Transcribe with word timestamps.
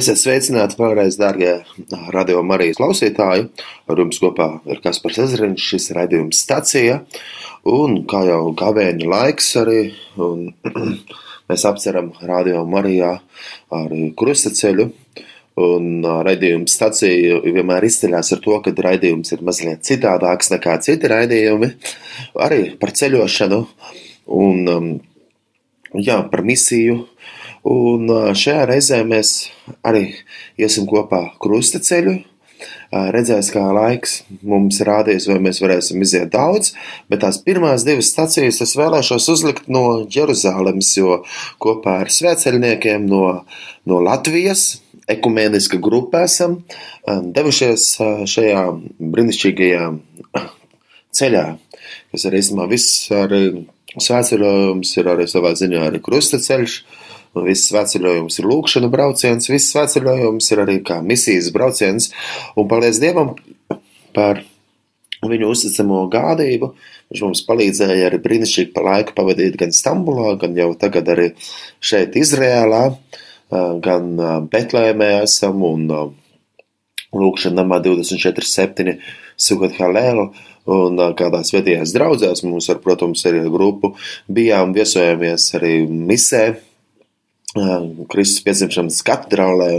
Esiet 0.00 0.16
sveicināti 0.16 0.78
vēlreiz, 0.80 1.18
dārgie 1.20 1.50
radio 2.14 2.40
Marijas 2.46 2.78
klausītāji. 2.78 3.42
Ar 3.90 3.98
jums 4.00 4.20
kopā 4.22 4.46
ir 4.70 4.78
Kaspars 4.80 5.18
Ezriņš, 5.26 5.64
šis 5.74 5.88
raidījums 5.92 6.38
stacija. 6.40 6.94
Un 7.68 7.98
kā 8.08 8.22
jau 8.24 8.38
gavēņa 8.56 9.08
laiks 9.10 9.50
arī, 9.60 9.82
un 10.16 10.46
mēs 11.50 11.66
apceram 11.68 12.14
radio 12.24 12.62
Marijā 12.64 13.10
ar 13.76 13.92
krustaceļu. 14.22 14.88
Un 15.66 16.08
raidījuma 16.30 16.72
stacija 16.72 17.42
vienmēr 17.44 17.90
izceļas 17.90 18.32
ar 18.38 18.42
to, 18.46 18.56
ka 18.64 18.72
raidījums 18.88 19.36
ir 19.36 19.44
mazliet 19.44 19.84
citādāks 19.84 20.48
nekā 20.54 20.78
citi 20.86 21.12
raidījumi. 21.12 21.74
Arī 22.40 22.62
par 22.80 22.96
ceļošanu 23.02 23.60
un 24.40 24.96
jā, 25.92 26.22
par 26.32 26.46
misiju 26.46 27.02
Un 27.68 28.08
šajā 28.32 28.64
reizē 28.70 29.02
mēs 29.04 29.50
arī 29.84 30.14
iesim 30.60 30.86
kopā 30.88 31.26
krustaceļu. 31.42 32.20
Redzēs, 32.90 33.52
kā 33.54 33.62
laiks 33.72 34.16
mums 34.42 34.80
rādīs, 34.84 35.28
vai 35.30 35.38
mēs 35.44 35.60
varēsim 35.62 36.00
iziet 36.02 36.32
daudz, 36.32 36.72
bet 37.08 37.22
tās 37.22 37.38
pirmās 37.44 37.84
divas 37.86 38.10
stacijas 38.10 38.58
es 38.64 38.74
vēlēšos 38.76 39.28
uzlikt 39.30 39.68
no 39.70 40.02
Jeruzalemes, 40.10 40.90
jo 40.98 41.20
kopā 41.62 42.00
ar 42.02 42.10
svēceļniekiem 42.10 43.06
no, 43.08 43.44
no 43.86 44.00
Latvijas 44.02 44.80
ekumēniska 45.10 45.78
grupa 45.82 46.24
esam 46.26 46.58
devušies 47.06 47.86
šajā 48.30 48.64
brīnišķīgajā 48.98 49.84
ceļā, 51.20 51.44
kas 52.10 52.26
arī, 52.26 52.42
īstenībā, 52.42 52.66
viss 52.74 53.06
arī 53.14 53.44
svētceļojums 54.00 54.96
ir 54.98 55.14
arī 55.14 55.30
savā 55.30 55.54
ziņā 55.58 55.86
arī 55.88 56.02
krustaceļš, 56.02 56.80
Un 56.82 57.19
viss 57.34 57.68
svētceļojums 57.70 58.40
ir 58.40 58.48
lūkšana 58.50 58.90
brauciens, 58.92 59.50
viss 59.50 59.70
svētceļojums 59.74 60.50
ir 60.52 60.62
arī 60.64 60.78
kā 60.86 61.00
misijas 61.04 61.50
brauciens. 61.54 62.10
Un 62.58 62.68
paldies 62.70 62.98
Dievam 63.02 63.34
par 64.16 64.42
viņu 65.28 65.50
uzticamo 65.52 66.04
gādību. 66.10 66.72
Viņš 67.10 67.24
mums 67.26 67.42
palīdzēja 67.46 68.08
arī 68.08 68.20
brīnišķīgi 68.24 68.84
laiku 68.86 69.14
pavadīt 69.16 69.58
gan 69.60 69.74
Stambulā, 69.74 70.34
gan 70.40 70.56
jau 70.58 70.72
tagad 70.80 71.10
arī 71.12 71.30
šeit 71.82 72.16
Izrēlā, 72.18 72.84
gan 73.84 74.12
Betlēmē 74.50 75.10
esam 75.24 75.64
un 75.66 75.88
lūkšana 77.10 77.62
namā 77.62 77.80
24.7. 77.84 78.96
Sugat 79.40 79.76
Halēlu 79.80 80.30
un 80.70 80.98
kādās 81.16 81.54
vietējās 81.54 81.94
draudzēs. 81.96 82.44
Mums 82.46 82.68
ar, 82.70 82.80
protams, 82.84 83.24
arī 83.28 83.42
grupu 83.50 83.94
bijām 84.30 84.74
viesojamies 84.76 85.48
arī 85.58 85.74
misē 85.88 86.44
Kristus 87.50 88.44
piedzimšanas 88.46 89.00
katedrālē. 89.02 89.72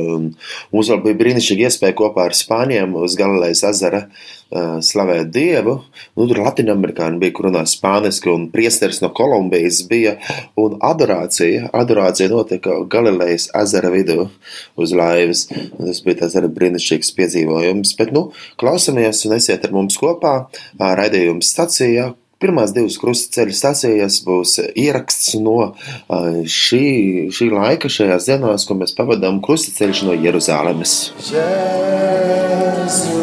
Mums 0.74 0.90
vēl 0.92 1.00
bija 1.06 1.20
brīnišķīga 1.22 1.70
iespēja 1.70 1.96
kopā 2.02 2.26
ar 2.28 2.36
Spāņiem 2.36 2.98
uz 3.00 3.16
Galilejas 3.16 3.64
ezera 3.70 4.02
uh, 4.10 4.82
slavēt 4.84 5.30
Dievu. 5.32 5.78
Nu, 6.20 6.28
tur 6.28 6.42
Latinamerikāni 6.44 7.22
bija, 7.22 7.32
kur 7.38 7.48
runā 7.48 7.64
spāniski, 7.72 8.28
un 8.34 8.50
priesteris 8.52 9.00
no 9.00 9.14
Kolumbijas 9.16 9.86
bija. 9.88 10.18
Un 10.60 10.76
adorācija, 10.84 11.70
adorācija 11.72 12.28
notika 12.34 12.82
Galilejas 12.92 13.48
ezera 13.62 13.94
vidū 13.94 14.28
uz 14.76 14.92
laivas. 14.92 15.48
Tas 15.78 16.04
bija 16.04 16.26
tas 16.26 16.36
arī 16.42 16.52
brīnišķīgs 16.58 17.16
piedzīvojums. 17.16 17.96
Bet, 18.02 18.12
nu, 18.12 18.34
klausamies 18.60 19.24
un 19.30 19.40
esiet 19.40 19.64
ar 19.64 19.72
mums 19.80 19.96
kopā 20.02 20.42
raidījuma 20.76 21.40
stacijā, 21.46 22.12
Pirmās 22.42 22.72
divas 22.74 22.96
krustaceļa 22.98 23.54
stācijas 23.54 24.16
būs 24.26 24.56
ieraksts 24.74 25.36
no 25.46 25.76
šī, 26.10 27.30
šī 27.38 27.50
laika, 27.54 27.92
šajās 27.92 28.32
dienās, 28.32 28.66
ko 28.66 28.80
mēs 28.80 28.96
pavadām 28.98 29.38
krustaceļš 29.46 30.02
no 30.08 30.18
Jeruzālēmes. 30.18 30.96
Jēzu, 31.30 33.22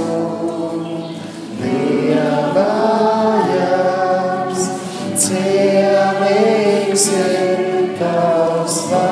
Dieva 1.59 2.71
jērs, 3.51 4.65
ciemīgs 5.27 7.11
ir 7.19 7.95
tavs 7.99 8.83
vārds. 8.93 9.08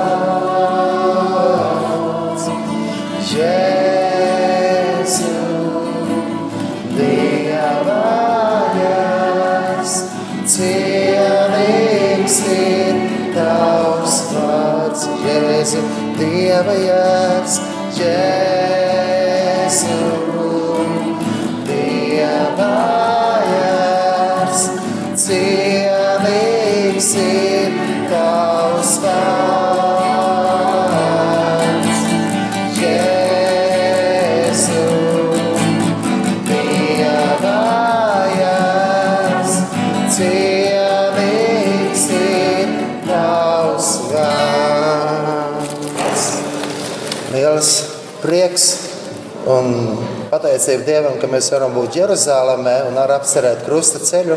Pateicība 50.56 50.86
Dievam, 50.86 51.16
ka 51.20 51.28
mēs 51.28 51.50
varam 51.52 51.74
būt 51.76 51.98
Jeruzalemē 52.00 52.86
un 52.88 52.96
arī 52.96 53.16
apcerēt 53.16 53.64
krusta 53.66 54.00
ceļu. 54.00 54.36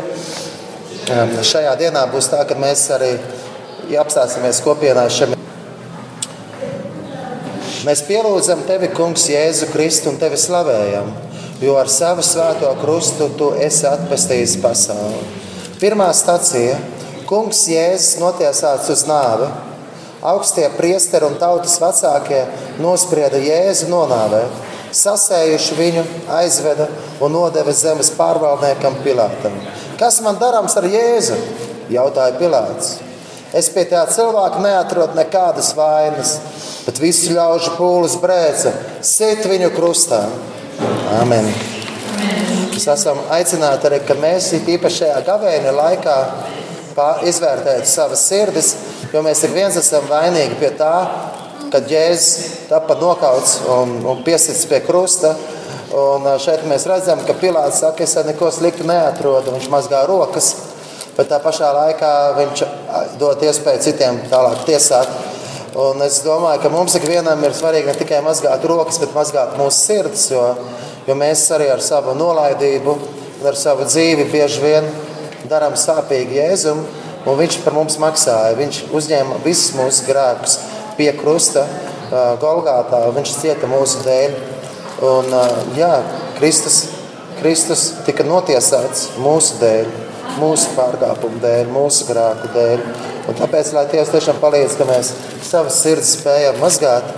Šajā 1.42 1.72
dienā 1.80 2.04
būs 2.12 2.28
tā, 2.30 2.42
ka 2.44 2.54
mēs 2.54 2.84
arī 2.92 3.16
apstāsimies 3.98 4.60
kopienā 4.62 5.08
šeit. 5.10 5.36
Mēs 7.86 8.04
pielūdzam 8.04 8.66
tevi, 8.68 8.90
Kungs, 8.92 9.24
Jēzu 9.32 9.70
Kristu 9.72 10.12
un 10.12 10.18
tevi 10.20 10.36
slavējam, 10.36 11.08
jo 11.64 11.78
ar 11.80 11.88
savu 11.88 12.22
svēto 12.22 12.68
krustu 12.82 13.30
tu 13.38 13.54
esi 13.56 13.86
atpestījis 13.88 14.58
pasauli. 14.60 15.24
Pirmā 15.80 16.12
stacija- 16.12 16.76
Kungs 17.30 17.64
Jēzus 17.66 18.20
notiesāts 18.20 18.90
uz 18.92 19.06
nāvi. 19.08 19.48
Augstie 20.20 20.68
priesteri 20.76 21.24
un 21.24 21.38
tautas 21.40 21.80
vecākie 21.80 22.44
nosprieda 22.78 23.40
Jēzu 23.40 23.88
nonāvēt. 23.88 24.69
Sasējuši 24.96 25.76
viņu, 25.78 26.04
aizveda 26.40 26.88
un 27.22 27.34
nodeva 27.36 27.72
zemes 27.76 28.10
pārvaldniekam 28.18 28.98
Pilātam. 29.04 29.54
Kas 30.00 30.18
man 30.24 30.40
darāms 30.40 30.74
ar 30.80 30.88
Jēzu? 30.90 31.38
jautāja 31.90 32.36
Pilāts. 32.38 32.98
Es 33.56 33.68
pie 33.74 33.82
tā 33.90 34.04
cilvēka 34.10 34.62
neatrodu 34.62 35.18
nekādas 35.18 35.72
vainas, 35.74 36.36
bet 36.84 37.00
visu 37.02 37.34
ļaužu 37.34 37.74
pūles 37.78 38.14
brēca, 38.22 38.72
sit 39.02 39.42
viņu 39.50 39.72
krustā. 39.74 40.22
Amen. 41.18 41.50
Mēs 42.70 42.86
esam 42.94 43.18
aicināti 43.34 43.88
arī, 43.90 43.98
ka 44.06 44.14
mēs 44.22 44.52
īpaši 44.60 45.02
šajā 45.02 45.18
gavēņa 45.26 45.74
laikā 45.76 46.16
izvērtētu 47.26 47.90
savas 47.90 48.22
sirdis, 48.28 48.70
jo 49.12 49.22
mēs 49.26 49.42
ik 49.46 49.54
viens 49.56 49.76
esam 49.80 50.06
vainīgi 50.10 50.58
pie 50.60 50.70
tā, 50.78 50.94
kad 51.72 51.88
Jēzus 51.90 52.66
tika 52.68 52.96
nokauts 53.00 53.60
un, 53.70 53.96
un 54.06 54.22
piesits 54.26 54.66
pie 54.70 54.82
krusta. 54.84 55.34
Un 55.90 56.26
šeit 56.38 56.62
mēs 56.70 56.86
redzam, 56.86 57.22
ka 57.26 57.34
Pilārs 57.34 57.80
saka, 57.82 58.06
es 58.06 58.14
neko 58.26 58.50
sliktu 58.54 58.86
neatrodu. 58.86 59.56
Viņš 59.56 59.66
mazgā 59.72 60.04
rokas, 60.06 60.52
bet 61.16 61.30
tā 61.32 61.40
pašā 61.42 61.72
laikā 61.74 62.12
viņš 62.36 62.62
dod 63.18 63.42
iespēju 63.42 63.82
citiem 63.88 64.20
tālāk 64.30 64.62
tiesāt. 64.68 65.10
Un 65.80 66.02
es 66.02 66.20
domāju, 66.26 66.62
ka 66.62 66.70
mums 66.70 66.94
ikvienam 66.98 67.42
ir 67.46 67.54
svarīgi 67.54 67.90
ne 67.90 67.96
tikai 67.98 68.22
mazgāt 68.26 68.64
rokas, 68.66 68.98
bet 69.02 69.14
mazgāt 69.14 69.54
mūsu 69.58 69.78
sirds, 69.78 70.28
jo, 70.32 70.44
jo 71.06 71.14
mēs 71.18 71.44
arī 71.54 71.68
ar 71.70 71.82
savu 71.82 72.14
nolaidību 72.18 72.96
ar 73.46 73.56
savu 73.56 73.86
dzīvi 73.88 74.26
bieži 74.32 74.62
vien 74.62 74.88
darām 75.50 75.76
sāpīgi 75.78 76.38
Jēzum, 76.40 76.82
un 77.26 77.38
viņš 77.38 77.60
par 77.64 77.76
mums 77.76 77.98
maksāja. 78.02 78.58
Viņš 78.58 78.82
uzņēma 78.94 79.40
visus 79.44 79.74
mūsu 79.78 80.06
grēkus 80.08 80.58
pie 81.00 81.12
krusta, 81.16 81.64
Golgātā. 82.42 83.06
Viņš 83.16 83.34
cieta 83.40 83.68
mūsu 83.70 84.02
dēļ. 84.04 84.34
Un, 85.06 85.32
jā, 85.78 85.92
Kristus, 86.36 86.82
Kristus 87.38 87.86
tika 88.04 88.26
notiesāts 88.26 89.06
mūsu 89.22 89.56
dēļ, 89.62 89.88
mūsu 90.42 90.74
pārkāpumu 90.76 91.40
dēļ, 91.40 91.70
mūsu 91.72 92.08
grēku 92.10 92.50
dēļ. 92.52 92.84
Un 93.30 93.38
tāpēc, 93.38 93.72
lai 93.76 93.86
Dievs 93.92 94.12
tiešām 94.12 94.40
palīdz, 94.42 94.76
ka 94.76 94.88
mēs 94.90 95.14
savas 95.46 95.80
sirds 95.80 96.16
spējam 96.18 96.60
mazgāt 96.60 97.08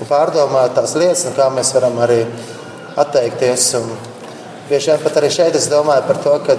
un 0.00 0.08
pārdomāt 0.08 0.76
tās 0.78 0.96
lietas, 0.96 1.26
no 1.26 1.34
kā 1.36 1.50
mēs 1.52 1.74
varam 1.76 2.00
arī 2.06 2.22
atteikties. 2.96 3.68
Un 3.82 3.92
bieži 4.70 4.94
vien 4.94 5.04
pat 5.04 5.20
arī 5.20 5.32
šeit 5.34 5.58
es 5.58 5.68
domāju 5.72 6.06
par 6.08 6.22
to, 6.24 6.38
ka 6.46 6.56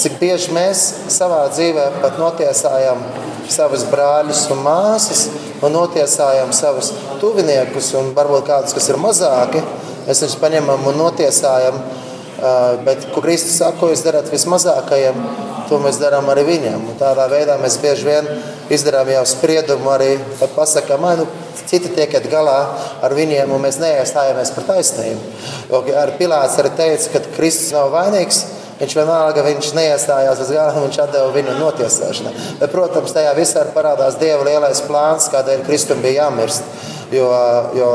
cik 0.00 0.16
bieži 0.22 0.56
mēs 0.56 0.86
savā 1.12 1.44
dzīvē 1.52 1.90
pat 2.00 2.16
notiesājam 2.22 3.04
savus 3.52 3.84
brāļus 3.90 4.46
un 4.54 4.62
māsas 4.64 5.26
un 5.64 5.74
notiesājam 5.74 6.52
savus 6.54 6.92
tuviniekus, 7.20 7.92
un 7.98 8.12
varbūt 8.16 8.48
kādus, 8.48 8.74
kas 8.76 8.88
ir 8.90 9.00
mazāki, 9.00 9.62
mēs 10.06 10.24
viņus 10.24 10.40
paņemam 10.42 10.88
un 10.90 11.00
notiesājam. 11.04 11.80
Bet, 12.84 13.06
ko 13.14 13.22
Kristus 13.24 13.56
saka, 13.56 13.78
ko 13.80 13.88
jūs 13.88 14.02
darat 14.04 14.26
vismazākajiem, 14.28 15.16
to 15.70 15.78
mēs 15.80 15.96
darām 16.02 16.26
arī 16.28 16.42
viņam. 16.48 16.82
Un 16.90 16.98
tādā 17.00 17.24
veidā 17.30 17.54
mēs 17.62 17.78
bieži 17.80 18.04
vien 18.08 18.28
izdarām 18.74 19.08
jau 19.14 19.22
spriedumu, 19.28 19.88
arī 19.94 20.10
pasakām, 20.56 21.06
ka 21.06 21.14
nu, 21.22 21.28
citi 21.64 21.92
tiekat 21.94 22.26
galā 22.32 22.58
ar 23.04 23.14
viņiem, 23.16 23.54
un 23.54 23.62
mēs 23.64 23.78
neiestājamies 23.80 24.52
par 24.56 24.68
taisnību. 24.74 25.32
Ar 26.02 26.12
Pilārs 26.18 26.58
arī 26.60 26.74
teica, 26.76 27.14
ka 27.14 27.24
Kristus 27.38 27.72
nav 27.72 27.94
vainīgs. 27.94 28.42
Viņš 28.80 28.94
vienalga 28.98 29.44
viņš 29.46 29.68
neiestājās 29.76 30.40
uz 30.42 30.48
gala, 30.50 30.80
viņš 30.82 30.96
deva 31.12 31.28
viņu 31.34 31.52
notiesāšanai. 31.60 32.32
Protams, 32.72 33.14
tajā 33.14 33.34
visā 33.36 33.62
parādās 33.74 34.18
Dieva 34.18 34.42
lielais 34.48 34.80
plāns, 34.88 35.28
kādēļ 35.30 35.62
Kristum 35.68 36.02
bija 36.02 36.24
jāmirst. 36.24 36.66
Jo, 37.14 37.28
jo 37.78 37.90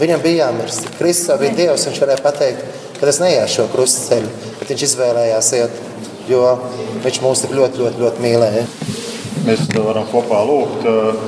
viņam 0.00 0.22
bija 0.24 0.46
jāmirst. 0.46 0.88
Kristus 0.96 1.36
bija 1.42 1.52
Dievs, 1.58 1.84
viņš 1.90 2.00
varēja 2.00 2.24
pateikt, 2.24 2.64
ka 2.96 3.10
es 3.10 3.20
neiešu 3.20 3.58
šo 3.58 3.68
krustaceļu, 3.74 4.32
bet 4.60 4.72
viņš 4.72 4.86
izvēlējās 4.86 5.52
iet, 5.58 5.78
jo 6.30 6.46
viņš 7.04 7.20
mūs 7.26 7.44
tik 7.44 7.52
ļoti, 7.58 7.82
ļoti, 7.82 8.02
ļoti 8.06 8.24
mīlēja. 8.24 8.64
Mēs 9.42 9.66
varam 9.74 10.08
kopā 10.08 10.40
lūgt 10.48 10.88
eh, 10.88 11.22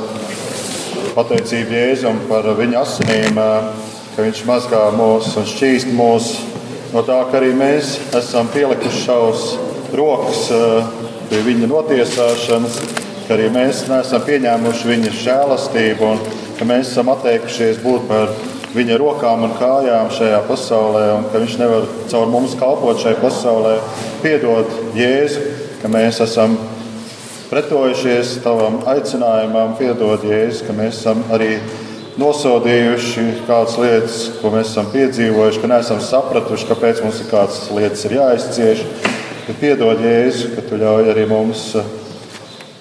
pateicību 1.19 1.77
Jēzum 1.77 2.25
par 2.31 2.49
viņa 2.57 2.81
asinīm, 2.87 3.43
eh, 3.43 3.71
ka 4.15 4.29
viņš 4.31 4.45
mazgā 4.49 4.85
mūs 4.97 5.35
un 5.37 5.49
šķīst 5.50 5.93
mūsu 5.93 6.54
no 6.94 7.02
tā, 7.02 7.17
ka 7.26 7.41
arī 7.41 7.50
mēs 7.58 7.96
esam 8.14 8.46
pielikuši 8.55 9.00
savus 9.02 9.44
rokas 9.99 10.46
eh, 10.55 10.91
pie 11.31 11.41
viņa 11.43 11.69
notiesāšanas, 11.70 12.76
ka 13.26 13.35
arī 13.35 13.49
mēs 13.55 13.87
neesam 13.91 14.23
pieņēmuši 14.23 14.91
viņa 14.93 15.14
žēlastību 15.25 16.11
un 16.12 16.23
ka 16.58 16.69
mēs 16.69 16.93
esam 16.93 17.11
atteikušies 17.11 17.81
būt 17.82 18.06
par 18.06 18.31
viņa 18.75 18.99
rokām 19.00 19.43
un 19.46 19.56
kājām 19.58 20.12
šajā 20.14 20.38
pasaulē, 20.46 21.02
un 21.17 21.26
ka 21.32 21.43
viņš 21.43 21.56
nevar 21.62 21.88
caur 22.11 22.31
mums 22.31 22.55
kalpot 22.58 23.02
šajā 23.02 23.19
pasaulē. 23.23 23.75
Piedod 24.23 24.70
Jēzu, 24.99 25.43
ka 25.82 25.90
mēs 25.90 26.20
esam 26.23 26.56
pretojušies 27.50 28.38
tavam 28.47 28.81
aicinājumam, 28.90 29.75
piedod 29.79 30.26
Jēzu, 30.26 30.67
ka 30.69 30.79
mēs 30.79 31.02
esam 31.02 31.23
arī 31.35 31.56
nosodījuši 32.20 33.25
kādas 33.49 33.75
lietas, 33.81 34.19
ko 34.38 34.52
mēs 34.55 34.70
esam 34.70 34.87
piedzīvojuši, 34.93 35.61
ka 35.62 35.70
neesam 35.70 36.00
sapratuši, 36.02 36.69
kāpēc 36.69 37.02
mums 37.02 37.20
ir 37.22 37.31
kādas 37.32 37.64
lietas 37.75 38.05
ir 38.06 38.16
jāizcieš. 38.19 38.84
Bet 39.44 39.58
piedod, 39.61 40.00
Jēzu, 40.00 40.52
ka 40.55 40.62
tu 40.64 40.78
ļauj 40.81 41.11
arī 41.12 41.26
mums 41.28 41.66
uh, 41.76 41.88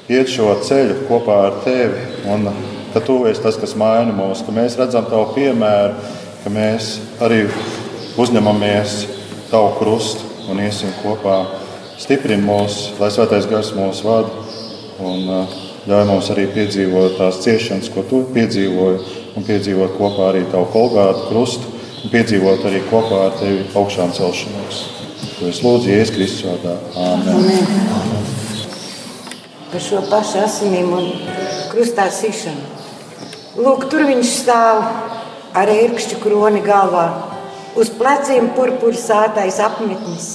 iet 0.07 0.29
šo 0.31 0.53
ceļu 0.63 1.01
kopā 1.09 1.39
ar 1.47 1.57
tevi. 1.65 2.05
Un 2.29 2.45
uh, 2.51 2.61
ka 2.93 3.01
tu 3.03 3.17
esi 3.27 3.41
tas, 3.43 3.57
kas 3.59 3.73
maina 3.79 4.13
mūs, 4.15 4.45
ka 4.45 4.53
mēs 4.55 4.77
redzam 4.79 5.09
tavu 5.09 5.33
piemēru, 5.35 6.13
ka 6.43 6.53
mēs 6.53 6.93
arī 7.25 7.41
uzņemamies 8.21 8.95
tavu 9.49 9.73
krustu 9.79 10.29
un 10.53 10.61
iesim 10.61 10.93
kopā. 11.01 11.41
Stiprini 11.99 12.45
mūs, 12.45 12.93
lai 13.01 13.09
svētais 13.13 13.49
gars 13.49 13.73
mūs 13.73 14.05
vada 14.05 14.29
un 15.03 15.27
uh, 15.41 15.59
ļauj 15.89 16.07
mums 16.07 16.31
arī 16.31 16.45
piedzīvot 16.53 17.17
tās 17.17 17.41
ciešanas, 17.43 17.91
ko 17.91 18.05
tu 18.07 18.23
piedzīvoji 18.31 19.22
un 19.37 19.45
piedzīvot 19.47 19.95
kopā 19.97 20.29
arī 20.31 20.43
tavu 20.51 20.67
kolgātu 20.73 21.29
krustu 21.29 21.71
un 22.03 22.11
piedzīvot 22.13 22.65
arī 22.69 22.83
kopā 22.89 23.23
ar 23.29 23.37
tevi 23.39 23.63
augšām 23.73 24.13
celšanos. 24.15 24.83
To 25.39 25.49
es 25.49 25.61
lūdzu 25.63 25.89
Jēzus 25.89 26.13
Kristus 26.15 26.45
vārdā. 26.47 26.77
Āmen. 26.99 27.33
Amen. 27.33 28.29
Par 29.71 29.81
šo 29.81 30.03
pašu 30.05 30.43
asinīm 30.43 30.91
un 30.93 31.09
krustā 31.71 32.05
sišanu. 32.13 32.69
Lūk, 33.57 33.87
tur 33.89 34.05
viņš 34.09 34.29
stāv 34.43 34.83
ar 35.57 35.69
ērkšķu 35.69 36.19
kroni 36.21 36.61
galvā, 36.65 37.07
uz 37.77 37.89
pleciem 37.93 38.51
purpura 38.57 38.97
sātais 38.97 39.59
apmetnis. 39.61 40.29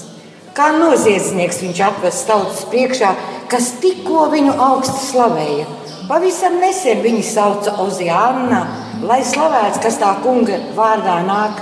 Kā 0.54 0.72
noziedznieks 0.74 1.60
viņš 1.62 1.80
atvest 1.86 2.26
tautas 2.26 2.64
priekšā, 2.70 3.12
kas 3.50 3.72
tikko 3.82 4.26
viņu 4.32 4.56
augstu 4.58 4.98
slavēja. 5.12 5.66
Pavisam 6.08 6.58
nesen 6.62 7.02
viņu 7.04 7.22
sauca 7.26 7.76
Oziāna, 7.84 8.62
lai 9.06 9.20
slavēts, 9.24 9.80
kas 9.82 9.98
tā 10.00 10.12
kunga 10.22 10.58
vārdā 10.76 11.18
nāk, 11.26 11.60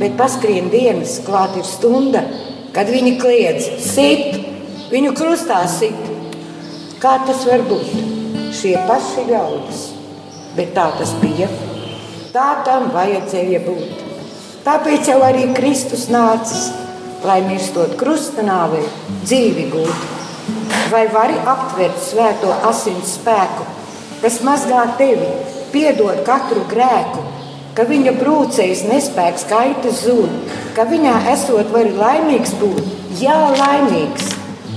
bet 0.00 0.16
paskrien 0.18 0.70
dienas, 0.72 1.18
klāt 1.26 1.56
ir 1.58 1.66
stunda, 1.66 2.22
kad 2.74 2.90
viņi 2.90 3.16
kliedz, 3.20 3.68
sit, 3.84 4.38
viņu 4.92 5.14
krustā 5.18 5.62
sit. 5.70 5.98
Kā 7.02 7.18
tas 7.26 7.44
var 7.48 7.64
būt? 7.66 7.90
Šie 8.54 8.76
paši 8.86 9.26
ļaudis, 9.30 9.82
bet 10.56 10.74
tā 10.76 10.86
tas 10.98 11.14
bija. 11.22 11.48
Tā 12.32 12.62
tam 12.66 12.90
vajadzēja 12.94 13.60
būt. 13.66 14.02
Tāpēc 14.62 15.08
jau 15.10 15.18
arī 15.26 15.48
Kristus 15.56 16.06
nācis, 16.12 16.70
lai 17.26 17.40
mirstot 17.46 17.96
krustanāvē, 17.98 18.82
dzīvi 19.24 19.66
gūtu. 19.72 20.10
Vai 20.92 21.06
vari 21.10 21.38
aptvert 21.48 21.98
svēto 22.02 22.52
asins 22.68 23.16
spēku, 23.16 23.66
kas 24.22 24.38
mazgā 24.46 24.84
tevi, 25.00 25.28
piedod 25.72 26.20
katru 26.26 26.62
grēku, 26.68 27.22
ka 27.76 27.86
viņa 27.88 28.12
brūcējas 28.18 28.84
nespēks 28.90 29.46
kaitas 29.48 30.02
zūd, 30.04 30.32
ka 30.76 30.84
viņā 30.90 31.14
esot 31.32 31.72
vari 31.72 31.94
laimīgs 31.96 32.52
būt, 32.60 32.82
jā, 33.20 33.38
laimīgs, 33.56 34.28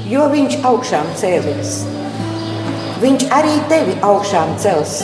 jo 0.07 0.29
viņš 0.31 0.61
augšām 0.69 1.11
cēlies. 1.19 1.75
Viņš 3.03 3.27
arī 3.35 3.57
tevi 3.71 3.97
augšām 4.07 4.55
cels, 4.63 5.01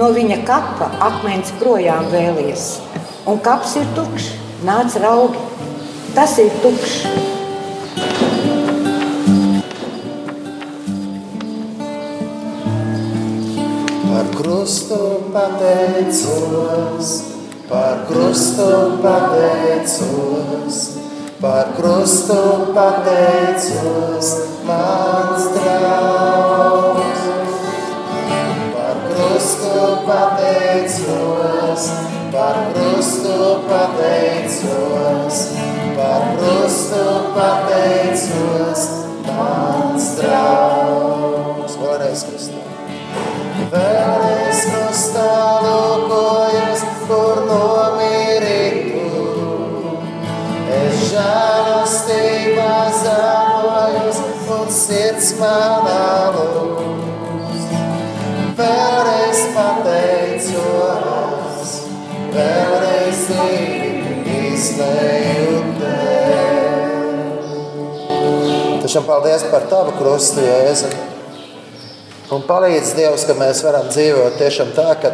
no 0.00 0.08
viņa 0.16 0.40
kapa 0.48 0.88
akmens 1.04 1.52
projām 1.60 2.08
vēlies, 2.14 2.78
un 3.28 3.42
kaps 3.44 3.76
ir 3.82 3.86
tukšs, 3.98 4.32
nāc 4.64 4.96
raugi, 5.04 5.44
tas 6.16 6.38
ir 6.40 6.52
tukšs. 6.64 7.04
Krustu 14.34 15.30
pateicos, 15.32 17.08
par 17.68 18.06
krustu 18.08 18.98
pateicos, 19.02 20.76
par 21.40 21.66
krustu 21.76 22.40
pateicos, 22.74 24.26
mans 24.66 25.42
draugs. 25.54 27.22
Par 28.74 28.96
krustu 29.06 29.78
pateicos, 30.08 31.82
par 32.34 32.56
krustu 32.74 33.38
pateicos, 33.70 35.38
par 35.96 36.22
krustu 36.34 37.06
pateicos, 37.38 38.82
mans 39.30 40.04
draugs. 40.18 41.80
Vēlreiz 41.84 42.28
krustā. 42.28 42.63
Vēlreiz 43.74 44.60
krustā 44.70 45.30
lūkojos, 45.64 46.82
kur 47.08 47.40
nomirītu. 47.48 49.00
Es 50.76 51.00
žēlastībā 51.10 52.74
zālojos, 53.00 54.20
un 54.54 54.70
sirds 54.76 55.30
manā 55.40 56.04
lūs. 56.36 57.64
Vēlreiz 58.60 59.40
pateicos, 59.56 61.72
vēlreiz 62.36 63.24
izlēju 64.36 65.58
tev. 65.80 66.54
Tačam 68.84 69.04
paldies 69.08 69.42
par 69.50 69.62
tavu 69.72 69.90
krustu, 69.98 70.40
Jēzu. 70.46 70.88
Un 72.32 72.40
palīdz 72.48 72.94
Dievs, 72.96 73.26
ka 73.28 73.34
mēs 73.36 73.60
varam 73.66 73.90
dzīvot 73.90 74.38
tiešām 74.40 74.70
tā, 74.72 74.86
ka 74.96 75.10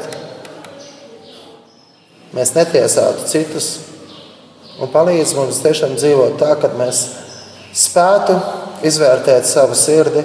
mēs 2.37 2.53
netiesātu 2.55 3.27
citus. 3.27 3.71
Un 4.79 4.93
palīdz 4.93 5.35
mums 5.35 5.59
tiešām 5.65 5.97
dzīvot 5.99 6.39
tā, 6.39 6.53
ka 6.63 6.71
mēs 6.79 7.03
spētu 7.75 8.37
izvērtēt 8.87 9.49
savu 9.49 9.75
sirdi 9.75 10.23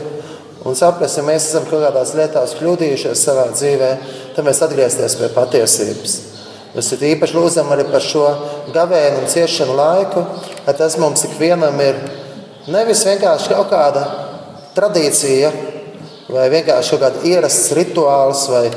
un 0.66 0.78
saprast, 0.78 1.18
ja 1.18 1.26
mēs 1.26 1.50
esam 1.50 1.66
kaut 1.70 1.84
kādās 1.88 2.14
lietās 2.18 2.56
kļūdījušies 2.60 3.26
savā 3.28 3.50
dzīvē, 3.54 3.92
tad 4.38 4.46
mēs 4.46 4.62
atgriezties 4.66 5.18
pie 5.20 5.34
patiesības. 5.34 6.16
Mēs 6.76 6.94
īpaši 6.94 7.38
lūdzam 7.38 7.70
arī 7.74 7.86
par 7.90 8.04
šo 8.04 8.26
gavēnu 8.76 9.24
un 9.24 9.30
ciešanu 9.32 9.74
laiku, 9.78 10.26
lai 10.66 10.74
tas 10.78 10.98
mums 11.02 11.26
ikvienam 11.26 11.78
ir 11.82 11.98
nevis 12.70 13.06
vienkārši 13.08 13.54
kaut 13.54 13.70
kāda 13.74 14.06
tradīcija, 14.78 15.52
vai 16.32 16.50
vienkārši 16.54 16.96
kaut 16.96 17.04
kāds 17.06 17.26
ierasts 17.30 17.74
rituāls 17.78 18.46
vai 18.52 18.68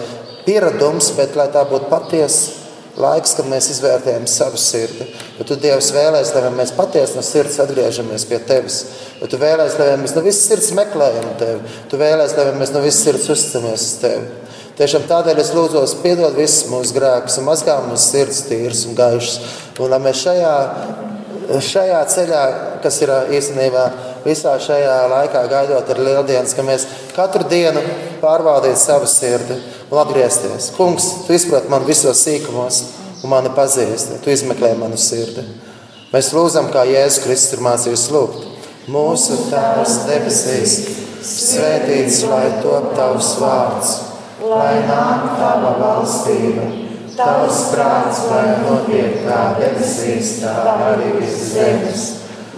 pieredums, 0.46 1.12
bet 1.16 1.36
lai 1.36 1.48
tā 1.52 1.64
būtu 1.68 1.90
patiesa 1.92 2.56
laiks, 2.98 3.36
kad 3.38 3.46
mēs 3.48 3.68
izvērtējam 3.74 4.26
savu 4.30 4.58
sirdi. 4.60 5.06
Bet 5.38 5.48
tu 5.50 5.56
Dievs 5.60 5.92
vēlēs, 5.94 6.32
lai 6.34 6.50
mēs 6.54 6.74
patiesi 6.74 7.14
no 7.16 7.22
sirds 7.22 7.60
atgriežamies 7.62 8.26
pie 8.28 8.40
Tevis. 8.48 8.80
Bet 9.20 9.30
tu 9.32 9.38
vēlēs, 9.40 9.78
lai 9.78 9.92
mēs 10.00 10.16
no 10.16 10.24
visas 10.26 10.48
sirds 10.50 10.72
meklējam 10.76 11.30
Tevi. 11.38 11.76
Tu 11.90 12.00
vēlēs, 12.00 12.34
lai 12.38 12.50
mēs 12.58 12.74
no 12.74 12.82
visas 12.84 13.04
sirds 13.06 13.28
uzticamies 13.34 13.86
uz 13.86 13.96
Tevi. 14.02 14.26
Tiešām 14.78 15.08
tādēļ 15.10 15.40
es 15.42 15.48
lūdzu, 15.56 15.80
piedod 16.04 16.36
visus 16.38 16.68
mūsu 16.70 16.94
grēkus, 16.94 17.40
mazgā 17.46 17.80
mūsu 17.86 18.12
sirds 18.12 18.44
tīras 18.46 18.84
un 18.86 18.98
gaišas. 18.98 19.38
Un 19.78 19.90
lai 19.90 19.98
mēs 20.02 20.20
šajā, 20.22 20.52
šajā 21.70 22.02
ceļā, 22.14 22.42
kas 22.84 23.00
ir 23.02 23.14
īstenībā 23.38 23.88
visā 24.28 24.54
šajā 24.62 24.98
laikā, 25.12 25.42
gaidot 25.50 25.90
ar 25.90 26.02
lieldienas, 26.04 26.54
ka 26.56 26.64
mēs 26.66 26.86
katru 27.16 27.46
dienu 27.48 27.82
pārbaudītu 28.22 28.80
savu 28.80 29.08
sirdi 29.10 29.56
un 29.88 30.00
atgriezties. 30.02 30.72
Kungs, 30.76 31.08
tu 31.26 31.36
izproti 31.36 31.72
man 31.72 31.86
visos 31.88 32.22
sīkumos 32.26 32.82
un 33.22 33.32
mani 33.32 33.52
pazīsti, 33.56 34.20
tu 34.22 34.32
izmeklē 34.32 34.74
manu 34.78 34.98
sirdi. 35.00 35.44
Mēs 36.12 36.30
lūdzam, 36.32 36.70
kā 36.72 36.86
Jēzus 36.88 37.24
Kristus 37.24 37.58
ir 37.58 37.64
mācījis 37.66 38.06
lūgt. 38.14 38.44
Mūsu 38.88 39.34
Tēvs 39.50 39.98
debesīs, 40.08 40.76
svētīts 41.28 42.22
lai 42.30 42.46
top 42.62 42.94
tavs 42.96 43.34
vārds, 43.42 43.90
lai 44.40 44.78
nāk 44.88 45.26
tava 45.36 45.74
valstība, 45.82 46.64
tavs 47.18 47.66
prāts, 47.74 48.22
lai 48.30 48.46
notiek 48.62 49.20
kā 49.26 49.42
debesīs, 49.58 50.38
tā 50.40 50.54
arī 50.92 51.18
viss 51.18 51.50
zemes. 51.52 52.06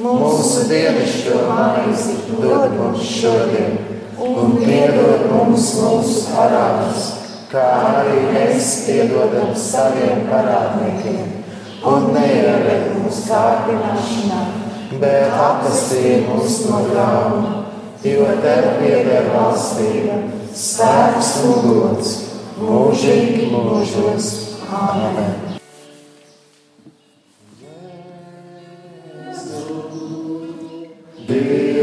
Mūsu 0.01 0.63
dienascho 0.65 1.43
maizi 1.45 2.15
dod 2.41 2.73
mums 2.73 3.03
šodien, 3.05 3.75
un 4.17 4.55
piedod 4.57 5.27
mums 5.29 5.67
mūsu 5.77 6.23
parādus, 6.33 7.09
kā 7.51 7.65
arī 7.91 8.23
mēs 8.31 8.71
piedodam 8.87 9.51
saviem 9.53 10.23
parādniekiem 10.31 11.35
un 11.91 12.09
neieved 12.15 12.89
mūsu 12.95 13.27
kārdināšanā, 13.29 14.41
bet 15.05 15.37
apstī 15.51 16.17
mūs 16.25 16.63
no 16.71 16.81
ļauna, 16.95 17.53
jo 18.01 18.33
tev 18.41 18.73
pieder 18.81 19.29
valstība, 19.37 20.17
spēks 20.65 21.37
un 21.45 21.63
gods, 21.69 22.17
mūžīgi 22.57 23.53
mūžos. 23.53 24.33
Amen! 24.71 25.50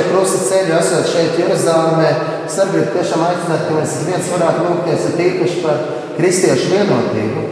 šo 0.00 0.10
krustaceļu, 0.10 0.76
esot 0.78 1.08
šeit 1.10 1.38
Jeruzalemē, 1.38 2.10
es 2.46 2.56
gribu 2.72 2.92
tiešām 2.94 3.24
aicināt, 3.26 3.66
ka 3.66 3.76
mēs 3.76 3.96
viens 4.06 4.30
varētu 4.32 4.66
lūgties 4.66 5.08
tīpaši 5.18 5.64
par 5.64 5.82
kristiešu 6.16 6.70
vienotību, 6.72 7.42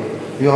jo 0.40 0.54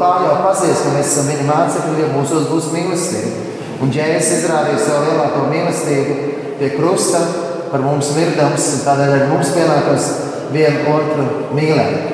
tā 0.00 0.10
jau 0.26 0.34
pazīst, 0.44 0.84
ka 0.84 0.94
mēs 0.96 1.12
esam 1.12 1.30
viņa 1.32 1.46
mācekļi, 1.48 2.02
jo 2.02 2.10
mūsos 2.16 2.48
būs 2.50 2.70
mīlestība. 2.74 3.48
Un 3.82 3.90
Jēzus 3.90 4.42
izrādīja 4.42 4.78
savu 4.78 5.08
lielāko 5.08 5.46
mīlestību 5.50 6.16
pie 6.60 6.72
krusta, 6.76 7.22
par 7.72 7.82
mums 7.82 8.12
mirdams, 8.14 8.68
un 8.76 8.84
tādēļ 8.84 9.14
arī 9.14 9.30
mums 9.30 9.54
pienākas 9.56 10.10
vienu 10.52 10.84
otru 10.92 11.24
mīlēt. 11.56 12.10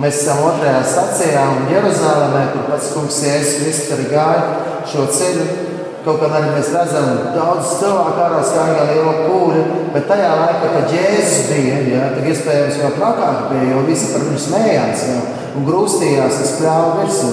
Mēs 0.00 0.22
esam 0.22 0.40
otrajā 0.48 0.80
stācijā 0.88 1.42
un 1.52 1.68
Jeruzalemē, 1.70 2.46
kur 2.54 2.64
pats 2.70 2.88
kungs 2.94 3.20
Jēzus 3.22 3.60
Kristus 3.60 3.92
arī 3.98 4.08
gāja 4.10 4.48
šo 4.88 5.04
ceļu. 5.12 5.71
Kaut 6.02 6.18
kā 6.18 6.28
arī 6.34 6.48
mēs 6.50 6.72
redzam, 6.74 7.04
daudz 7.30 7.76
cilvēku 7.78 8.22
ārā 8.24 8.40
skāra 8.42 8.88
liela 8.88 9.12
pūļa, 9.22 9.60
bet 9.94 10.08
tajā 10.10 10.32
laikā, 10.40 10.70
kad 10.72 10.94
Jēzus 10.96 11.44
bija, 11.46 11.76
ja, 11.92 12.08
tad 12.16 12.26
iespējams 12.26 12.80
vēl 12.80 12.96
trakāk 12.96 13.44
bija, 13.52 13.68
jo 13.70 13.84
visi 13.86 14.08
par 14.10 14.24
viņu 14.26 14.40
smējās 14.42 15.04
ja, 15.12 15.20
un 15.54 15.68
grūstījās, 15.68 16.40
tas 16.40 16.56
pļāva 16.58 16.96
virsū. 16.98 17.30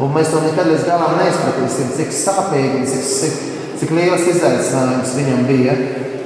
Un 0.00 0.16
mēs 0.16 0.32
to 0.32 0.40
nekad 0.44 0.70
līdz 0.70 0.86
galam 0.88 1.18
neizpratīsim, 1.20 1.92
cik 1.98 2.16
sāpīgi 2.16 2.80
un 2.80 2.88
cik, 2.88 3.04
cik, 3.10 3.36
cik 3.82 3.92
liels 3.96 4.24
izaicinājums 4.32 5.12
viņam 5.16 5.44
bija. 5.50 5.76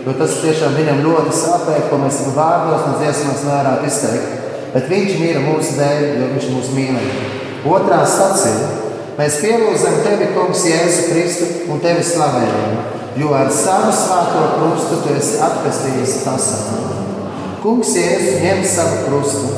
Jo 0.07 0.15
tas 0.17 0.39
tiešām 0.45 0.79
viņam 0.79 1.03
ļoti 1.05 1.35
sāpēja, 1.37 1.89
ko 1.91 1.99
mēs 2.01 2.23
vārdos 2.39 2.87
un 2.87 2.97
dziesmās 3.03 3.43
nevarētu 3.47 3.91
izteikt. 3.91 4.37
Bet 4.75 4.87
viņš 4.91 5.19
mīra 5.21 5.43
mūsu 5.45 5.75
dēļ, 5.79 6.07
jo 6.23 6.31
viņš 6.37 6.49
mūs 6.55 6.71
mīlēja. 6.79 7.27
Otrā 7.71 8.01
sacīja, 8.09 8.71
Mēs 9.21 9.35
pielūdzam 9.43 9.99
tevi, 10.01 10.31
Kungs, 10.33 10.63
Jēzu 10.65 11.11
Kristu 11.11 11.47
un 11.69 11.81
tevi 11.83 12.01
slavējam, 12.01 12.79
jo 13.21 13.35
ar 13.37 13.51
savu 13.53 13.91
svēto 13.93 14.45
krustu 14.55 15.01
tu 15.03 15.13
esi 15.13 15.35
atpestījis 15.45 16.15
pasauli. 16.25 16.95
Kungs, 17.61 17.91
Jēzu, 17.99 18.39
ņem 18.41 18.63
savu 18.65 19.03
krustu. 19.05 19.51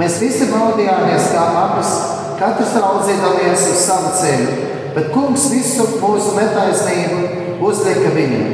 Mēs 0.00 0.16
visi 0.22 0.48
baudījāmies 0.48 1.28
kā 1.34 1.44
abas, 1.66 1.92
katrs 2.40 2.72
raudzīdamies 2.80 3.68
uz 3.74 3.84
savu 3.84 4.14
ceļu, 4.22 4.56
bet 4.96 5.12
Kungs 5.12 5.50
visu 5.52 5.90
mūsu 6.00 6.32
netaisnību 6.40 7.60
uzlika 7.68 8.16
viņam. 8.16 8.50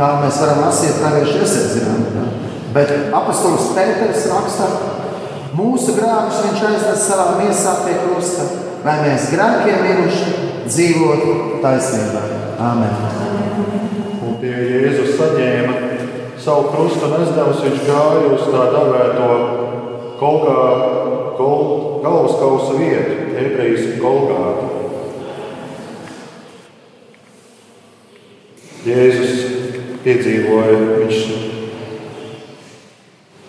Tā 0.00 0.12
mēs 0.24 0.42
varam 0.42 0.66
lasīt 0.66 0.98
praviešu 0.98 1.44
iesaistīt. 1.44 2.22
Bet 2.74 2.96
apustulis 3.14 3.70
Pēters 3.78 4.26
raksta, 4.34 4.70
mūsu 5.54 5.94
grāmatus 5.94 6.42
viņš 6.48 6.70
aiznes 6.74 7.06
savā 7.06 7.36
miesā 7.38 7.82
pie 7.86 8.00
krusta, 8.02 8.65
lai 8.84 8.96
mēs 9.04 9.30
grēkiem 9.32 9.84
miruši 9.86 10.32
dzīvotu 10.66 11.60
taisnībā. 11.62 12.22
Āmen. 12.66 12.92
Un 14.26 14.38
tie 14.40 14.54
Jēzus 14.56 15.16
saņēma 15.18 15.74
savu 16.40 16.70
krustu 16.72 17.10
nesdevus, 17.12 17.62
viņš 17.64 17.84
gāja 17.86 18.30
uz 18.36 18.46
tā 18.52 18.64
dēvēto 18.74 19.28
kolgā, 20.20 20.60
kol, 21.38 21.62
galvaskausa 22.04 22.78
vietu, 22.78 23.18
ebrejas 23.36 23.96
kolgātu. 24.00 24.72
Jēzus 28.86 29.32
piedzīvoja, 30.04 30.76
viņš 31.00 31.18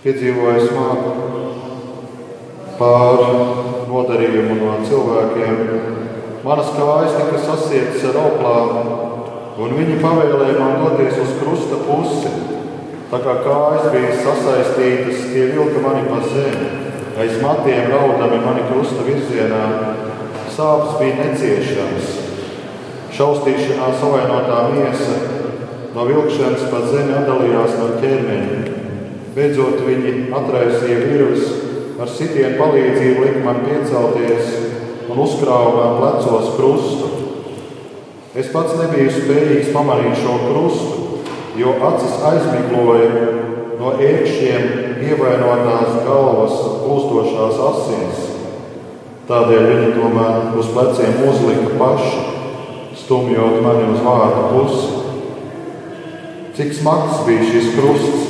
piedzīvoja 0.02 0.64
smagu 0.66 1.12
pār 2.80 3.77
nodarījumu 3.88 4.58
no 4.60 4.76
cilvēkiem. 4.88 5.62
Manas 6.46 6.70
kājas 6.78 7.16
tika 7.18 7.40
sasietas 7.44 8.06
ar 8.12 8.20
auklām, 8.22 8.92
un 9.60 9.74
viņi 9.80 9.98
pavēlēja 10.04 10.60
man 10.60 10.78
doties 10.84 11.18
uz 11.24 11.34
krusta 11.42 11.80
pusi. 11.88 12.34
Tā 13.08 13.20
kā 13.24 13.38
kājas 13.46 13.88
bija 13.94 14.14
sasaistītas, 14.20 15.30
tie 15.32 15.48
vilka 15.54 15.82
mani 15.84 16.04
pa 16.10 16.20
zemi, 16.28 16.70
aiz 17.20 17.38
matiem 17.42 17.92
raudami 17.94 18.42
mani 18.44 18.66
krusta 18.68 19.06
virzienā. 19.08 19.64
Sāpes 20.58 20.98
bija 21.00 21.20
neciešamas, 21.22 22.14
šaustīšanā 23.16 23.92
savainotā 24.02 24.64
miesa 24.74 25.18
no 25.96 26.06
vilkšanas 26.06 26.68
pa 26.72 26.84
zemi 26.92 27.16
atdalījās 27.18 27.78
no 27.80 27.94
ķermeņa. 28.02 28.76
Beidzot 29.38 29.84
viņi 29.86 30.14
atraisīja 30.34 31.00
virus, 31.06 31.67
ar 31.98 32.10
sitienu 32.14 32.58
palīdzību 32.60 33.24
lika 33.26 33.40
man 33.42 33.64
piecelties 33.66 34.52
un 35.10 35.22
uzkrāva 35.24 35.72
man 35.78 35.96
plecos 35.98 36.52
krustu. 36.58 37.10
Es 38.38 38.52
pats 38.54 38.76
nebiju 38.78 39.10
spējīgs 39.16 39.72
pamanīt 39.74 40.20
šo 40.22 40.36
krustu, 40.44 41.22
jo 41.58 41.74
acis 41.90 42.20
aizmigloja 42.30 43.08
no 43.80 43.96
ēkšķiem 43.98 45.02
ievainotās 45.08 46.04
galvas 46.06 46.60
plūstošās 46.84 47.62
asins. 47.72 48.24
Tādēļ 49.28 49.66
viņi 49.72 49.90
tomēr 49.98 50.54
uz 50.60 50.70
pleciem 50.76 51.18
uzlika 51.28 51.74
paši, 51.82 52.22
stumjot 53.02 53.58
mani 53.66 53.90
uz 53.96 54.06
vārdu 54.06 54.46
pusi. 54.54 55.04
Cik 56.58 56.78
smags 56.78 57.26
bija 57.26 57.50
šis 57.50 57.74
krusts, 57.74 58.27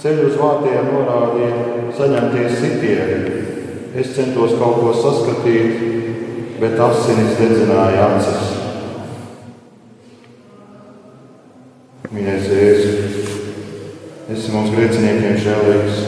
Ceļu 0.00 0.30
uz 0.30 0.36
vārtiem 0.40 0.86
norādīja 0.88 1.56
saņemties 1.92 2.54
sitieni. 2.56 3.40
Es 4.00 4.14
centos 4.16 4.54
kaut 4.56 4.78
ko 4.80 4.94
saskatīt, 4.96 5.82
bet 6.56 6.80
asinis 6.80 7.34
dedzināja 7.36 8.06
acis. 8.06 8.54
Mīļais 12.14 12.48
Jēzus, 12.48 13.34
esi 14.32 14.54
mums 14.54 14.72
grēciniekiem 14.72 15.36
žēlīgs. 15.44 16.00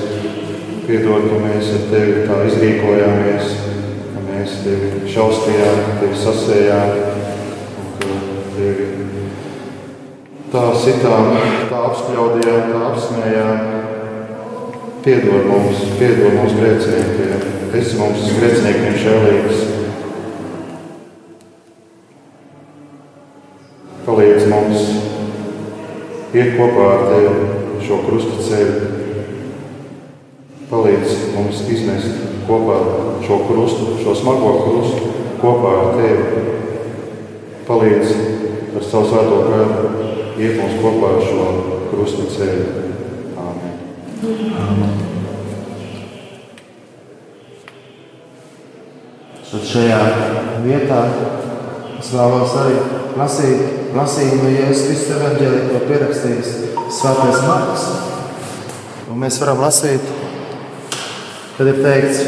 Piedod, 0.87 1.29
ka 1.29 1.43
mēs 1.45 1.69
ar 1.77 1.85
tevi 1.93 2.25
tā 2.31 2.41
izrīkojāmies, 2.49 3.53
ka 4.15 4.25
mēs 4.31 4.57
tevi 4.65 5.13
šausmījām, 5.13 5.85
tevi 6.01 6.23
sasējām 6.25 6.97
un 7.77 7.93
ka 8.01 8.17
tevi 8.57 8.89
tā 10.57 10.67
sitām, 10.81 11.31
tā 11.69 11.87
apspļaudījām, 11.93 12.73
tā 12.73 12.83
apsmējām. 12.89 13.82
Piedod 15.03 15.49
mums, 15.51 15.81
piedod 15.99 16.37
mums 16.37 16.53
grēciniekiem. 16.55 17.41
Esi 17.75 17.97
mums 17.99 18.23
grēciniekiem 18.37 18.99
žēlīgs. 19.03 19.63
Palīdz 24.07 24.47
mums 24.53 24.85
iet 26.39 26.55
kopā 26.55 26.85
ar 26.93 27.03
Tevi 27.09 27.83
šo 27.83 27.99
krusta 28.05 28.47
ceļu. 28.47 28.93
Palīdz 30.71 31.19
mums 31.35 31.65
iznest 31.75 32.23
kopā 32.47 32.79
šo 33.27 33.41
krustu, 33.49 33.97
šo 34.05 34.15
smago 34.23 34.55
krustu 34.61 35.11
kopā 35.43 35.75
ar 35.81 35.99
Tevi. 35.99 36.47
Palīdz 37.67 38.15
ar 38.79 38.87
savu 38.87 39.11
svēto 39.11 39.43
kāru 39.51 40.07
iet 40.39 40.63
mums 40.63 40.79
kopā 40.79 41.17
ar 41.17 41.27
šo 41.27 41.51
krusta 41.91 42.31
ceļu. 42.39 42.83
Tad 44.23 44.31
šajā 49.67 50.03
vietā 50.63 50.99
es 51.99 52.11
vēlos 52.15 52.55
arī 52.61 52.77
lasīt, 53.19 53.65
lasīt 53.97 54.37
no 54.39 54.53
Jēzus 54.53 54.85
Kristus 54.87 55.17
evanģēlī, 55.17 55.63
ko 55.73 55.81
pierakstījis 55.89 56.53
Svētais 57.01 57.41
Marks. 57.49 57.89
Un 59.11 59.19
mēs 59.25 59.41
varam 59.43 59.59
lasīt, 59.65 60.05
kad 61.57 61.67
ir 61.73 61.83
teikts, 61.83 62.23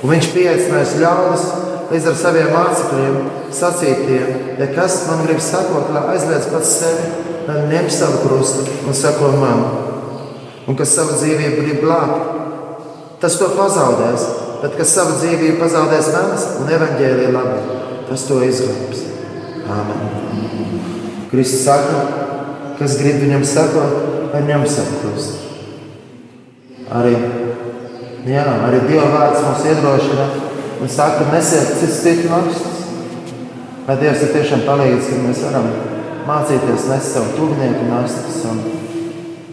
un 0.00 0.06
viņš 0.14 0.26
pieaicinājis 0.38 0.98
ļaudis 1.04 1.44
līdz 1.92 2.04
ar 2.14 2.18
saviem 2.22 2.48
mācekļiem, 2.56 3.14
sacītiem, 3.60 4.26
ja 4.56 4.72
kas 4.72 4.92
man 5.10 5.20
grib 5.28 5.44
sakot, 5.44 5.92
lai 5.92 6.16
aizliedz 6.16 6.48
pats 6.48 6.72
sevi, 6.80 7.04
tad 7.44 7.68
ņem 7.68 7.92
savu 7.92 8.24
krustu 8.24 8.64
un 8.88 8.96
sako 8.96 9.36
man 9.36 9.89
un 10.68 10.76
kas 10.78 10.94
savu 10.96 11.16
dzīvību 11.20 11.64
grib 11.64 11.82
glābt, 11.84 12.38
tas 13.22 13.36
to 13.40 13.50
pazaudēs. 13.56 14.26
Bet 14.60 14.74
kas 14.76 14.92
savu 14.92 15.16
dzīvību 15.20 15.56
pazaudēs 15.60 16.10
manas 16.12 16.46
un 16.60 16.68
evaņģēlīja 16.76 17.32
labi, 17.32 17.78
tas 18.10 18.26
to 18.28 18.42
izglābs. 18.44 19.06
Āmen. 19.70 20.02
Kristus 21.30 21.62
saka, 21.64 22.00
kas 22.80 22.98
grib 23.00 23.22
viņam 23.22 23.46
sakot, 23.46 23.94
lai 24.34 24.42
ņem 24.48 24.66
savu 24.68 24.98
krustu. 25.00 25.38
Arī, 26.90 27.14
jā, 28.26 28.44
arī 28.66 28.80
Dieva 28.88 29.06
vārds 29.14 29.44
mums 29.46 29.66
iedrošina 29.70 30.26
un 30.82 30.90
saka, 30.90 31.28
nesiet 31.30 31.76
cits 31.78 32.00
citu 32.02 32.32
rakstus. 32.32 32.80
Lai 33.86 33.96
Dievs 34.00 34.24
ir 34.26 34.34
tiešām 34.34 34.66
palīdz, 34.66 35.06
ka 35.06 35.20
mēs 35.22 35.44
varam 35.46 35.70
mācīties 36.26 36.88
nest 36.90 37.14
savu 37.14 37.36
tuvinieku 37.38 37.86
nastas 37.88 38.42
un 38.50 38.60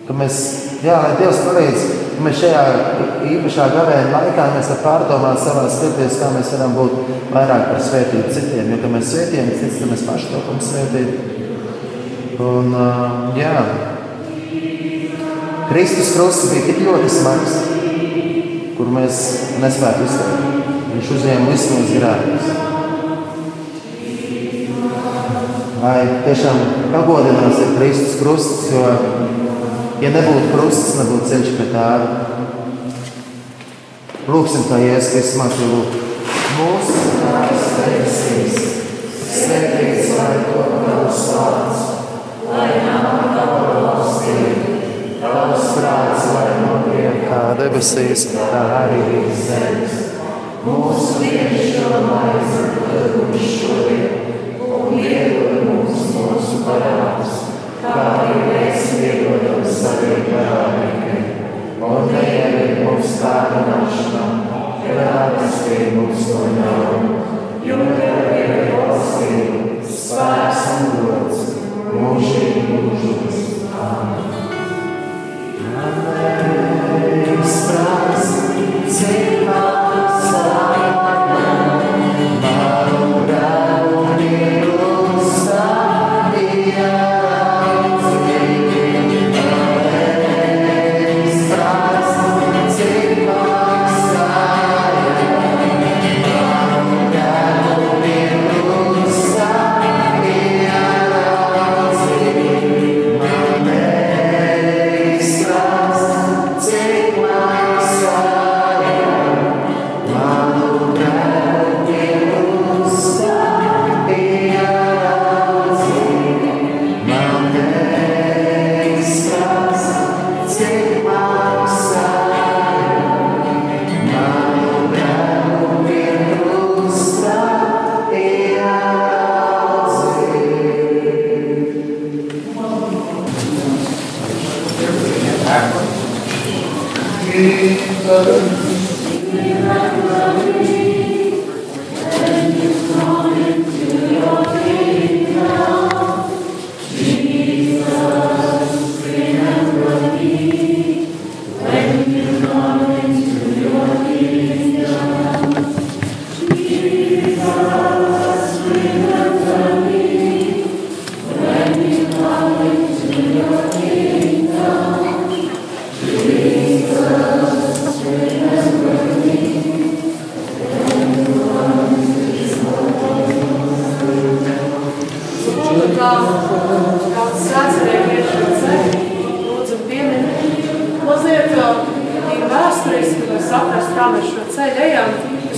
ka 0.07 0.15
mēs 0.17 0.66
Jā, 0.77 0.97
lai 1.01 1.15
Dievs 1.17 1.39
palīdz, 1.41 1.85
ka 2.13 2.23
mēs 2.25 2.37
šajā 2.37 2.59
īpašā 3.25 3.63
gavēņa 3.73 4.11
laikā 4.13 4.43
mēs 4.53 4.67
pārdomāt 4.83 5.39
savā 5.41 5.63
skaties, 5.73 6.19
kā 6.21 6.29
mēs 6.35 6.51
varam 6.53 6.75
būt 6.77 6.93
vairāk 7.33 7.63
par 7.71 7.81
svētību 7.81 8.33
citiem. 8.35 8.69
Jo, 8.69 8.77
kad 8.83 8.93
mēs 8.93 9.09
svētījam 9.09 9.49
cits, 9.57 9.79
tad 9.81 9.89
mēs 9.89 10.03
paši 10.05 10.29
topam 10.35 10.59
svētīt. 10.61 11.09
Un, 12.45 12.69
jā, 13.39 13.55
Kristus 15.71 16.13
krusts 16.13 16.51
bija 16.53 16.67
tik 16.69 16.83
ļoti 16.85 17.09
smags, 17.09 17.57
kur 18.77 18.93
mēs 18.93 19.23
nespētu 19.63 20.05
izturēt. 20.05 20.69
Viņš 20.93 21.11
uzņēma 21.17 21.49
visu 21.49 21.73
mūsu 21.73 21.97
grēkus. 21.97 22.45
Lai 25.81 25.97
tiešām 26.27 26.61
pagodinās 26.93 27.65
ir 27.65 27.75
Kristus 27.79 28.21
krusts, 28.21 28.69
jo 28.73 28.85
Ja 29.97 30.11
nebūtu 30.13 30.51
krusts, 30.51 30.91
nebūtu 30.99 31.25
ceļš 31.25 31.53
pie 31.57 31.63
tēva. 31.71 32.07
Lūksim, 34.29 34.67
kā 34.69 34.77
Jēzus 34.77 35.07
Kristus 35.09 35.39
mācīja 35.39 35.69
lūgt. 35.71 35.95
Mūsu 36.57 37.05
Tēvs 37.17 37.63
debesīs, 37.79 38.59
svētīts 39.25 40.11
lai 40.19 40.35
top 40.51 40.75
tavs 40.83 41.23
vārds, 41.31 41.81
lai 42.51 42.67
nāk 42.85 43.25
tava 43.39 43.79
valstība, 43.87 44.77
tavs 45.23 45.73
prāts, 45.79 46.29
lai 46.35 46.45
notiek 46.61 47.25
kā 47.25 47.41
debesīs, 47.63 48.29
tā 48.35 48.63
arī 48.83 49.01
virs 49.09 49.43
zemes. 49.49 49.97
Mūsu 50.67 51.23
dienascho 51.25 52.05
maizi 52.05 52.69
dod 52.85 53.17
mums 53.17 53.49
šodien, 53.57 54.61
un 54.61 55.01
iedod 55.01 55.69
mums 55.71 56.09
mūsu 56.13 56.61
parādus 56.69 57.46
kā 57.93 58.05
arī 58.21 58.41
mēs 58.47 58.91
iedodam 58.99 59.63
saviem 59.79 60.27
parādniekiem. 60.31 61.25
Un 61.87 62.09
neieved 62.11 62.83
mums 62.83 63.17
kāda 63.21 63.63
našana, 63.69 64.25
bet 64.83 65.03
atpestī 65.05 65.91
mums 65.95 66.27
no 66.31 66.45
ļauna, 66.57 67.17
kā 67.63 68.17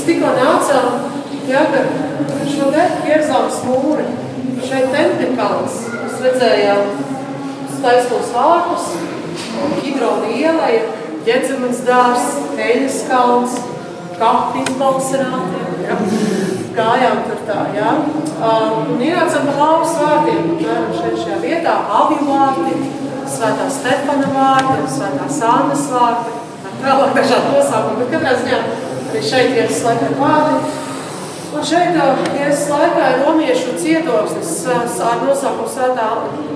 tikko 0.09 0.33
nācām, 0.33 1.03
jā, 1.49 1.61
ka 1.69 1.83
šo 2.49 2.69
te 2.73 2.85
Jeruzalemes 3.05 3.59
mūri, 3.67 4.05
šeit 4.65 4.89
Templikāns, 4.93 5.83
mēs 5.93 6.23
redzējām 6.25 6.87
skaistos 7.75 8.31
vārtus, 8.33 8.89
Hidrona 9.83 10.31
iela 10.33 10.69
ir 10.73 10.87
Ģedzemens 11.27 11.83
dārs, 11.85 12.39
Teļas 12.57 13.03
kalns, 13.09 13.59
kapi 14.17 14.63
izbalsināti, 14.65 15.61
jā. 15.85 15.97
gājām 16.75 17.21
tur 17.27 17.43
tā, 17.47 17.59
jā. 17.75 17.93
Um, 18.39 18.93
un 18.95 19.03
ienācām 19.03 19.47
pa 19.51 19.55
laukas 19.59 19.95
vārtiem, 19.99 20.51
šeit 20.97 21.21
šajā 21.21 21.39
vietā, 21.43 21.75
avju 22.01 22.25
vārti, 22.25 22.75
svētā 23.29 23.69
Stefana 23.77 24.33
vārti, 24.33 24.89
svētā 24.95 25.29
Sānas 25.37 25.85
vārti, 25.93 26.37
tālāk 26.79 27.17
dažādi 27.19 27.57
nosākumi, 27.57 28.05
bet 28.05 28.15
katrā 28.15 28.37
ziņā 28.41 28.61
arī 29.09 29.23
šeit 29.25 29.57
Jēzus 29.57 29.83
laikā 29.87 30.13
vārti. 30.19 30.71
Un 31.49 31.65
šeit 31.65 31.97
Jēzus 32.37 32.65
laikā 32.69 33.05
ir 33.09 33.21
romiešu 33.25 33.75
cietoksnis 33.81 34.51
ar 34.69 35.23
nosaukumu 35.25 35.69
svētā 35.73 36.07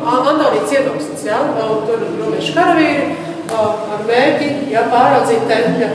Antonija 0.04 0.66
cietoksnis, 0.70 1.26
jā, 1.26 1.40
tur 1.88 2.04
ir 2.06 2.18
romiešu 2.22 2.58
karavīri 2.58 3.16
ar 3.54 4.04
mērķi, 4.08 4.50
jā, 4.74 4.86
pāraudzīt 4.94 5.48
tempļa 5.50 5.90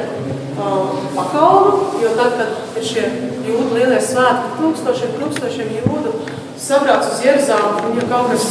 pakalnu, 1.14 1.76
jo 2.02 2.14
tad, 2.18 2.40
kad 2.40 2.80
ir 2.80 2.88
šie 2.88 3.04
jūdu 3.46 3.76
lielie 3.76 4.00
svētki, 4.02 4.56
tūkstošiem, 4.58 5.14
tūkstošiem 5.20 5.70
jūdu 5.78 6.14
sabrāc 6.58 7.06
uz 7.06 7.22
Jeruzālu, 7.22 7.84
un 7.86 8.00
ja 8.00 8.08
kaut 8.10 8.32
kas 8.32 8.48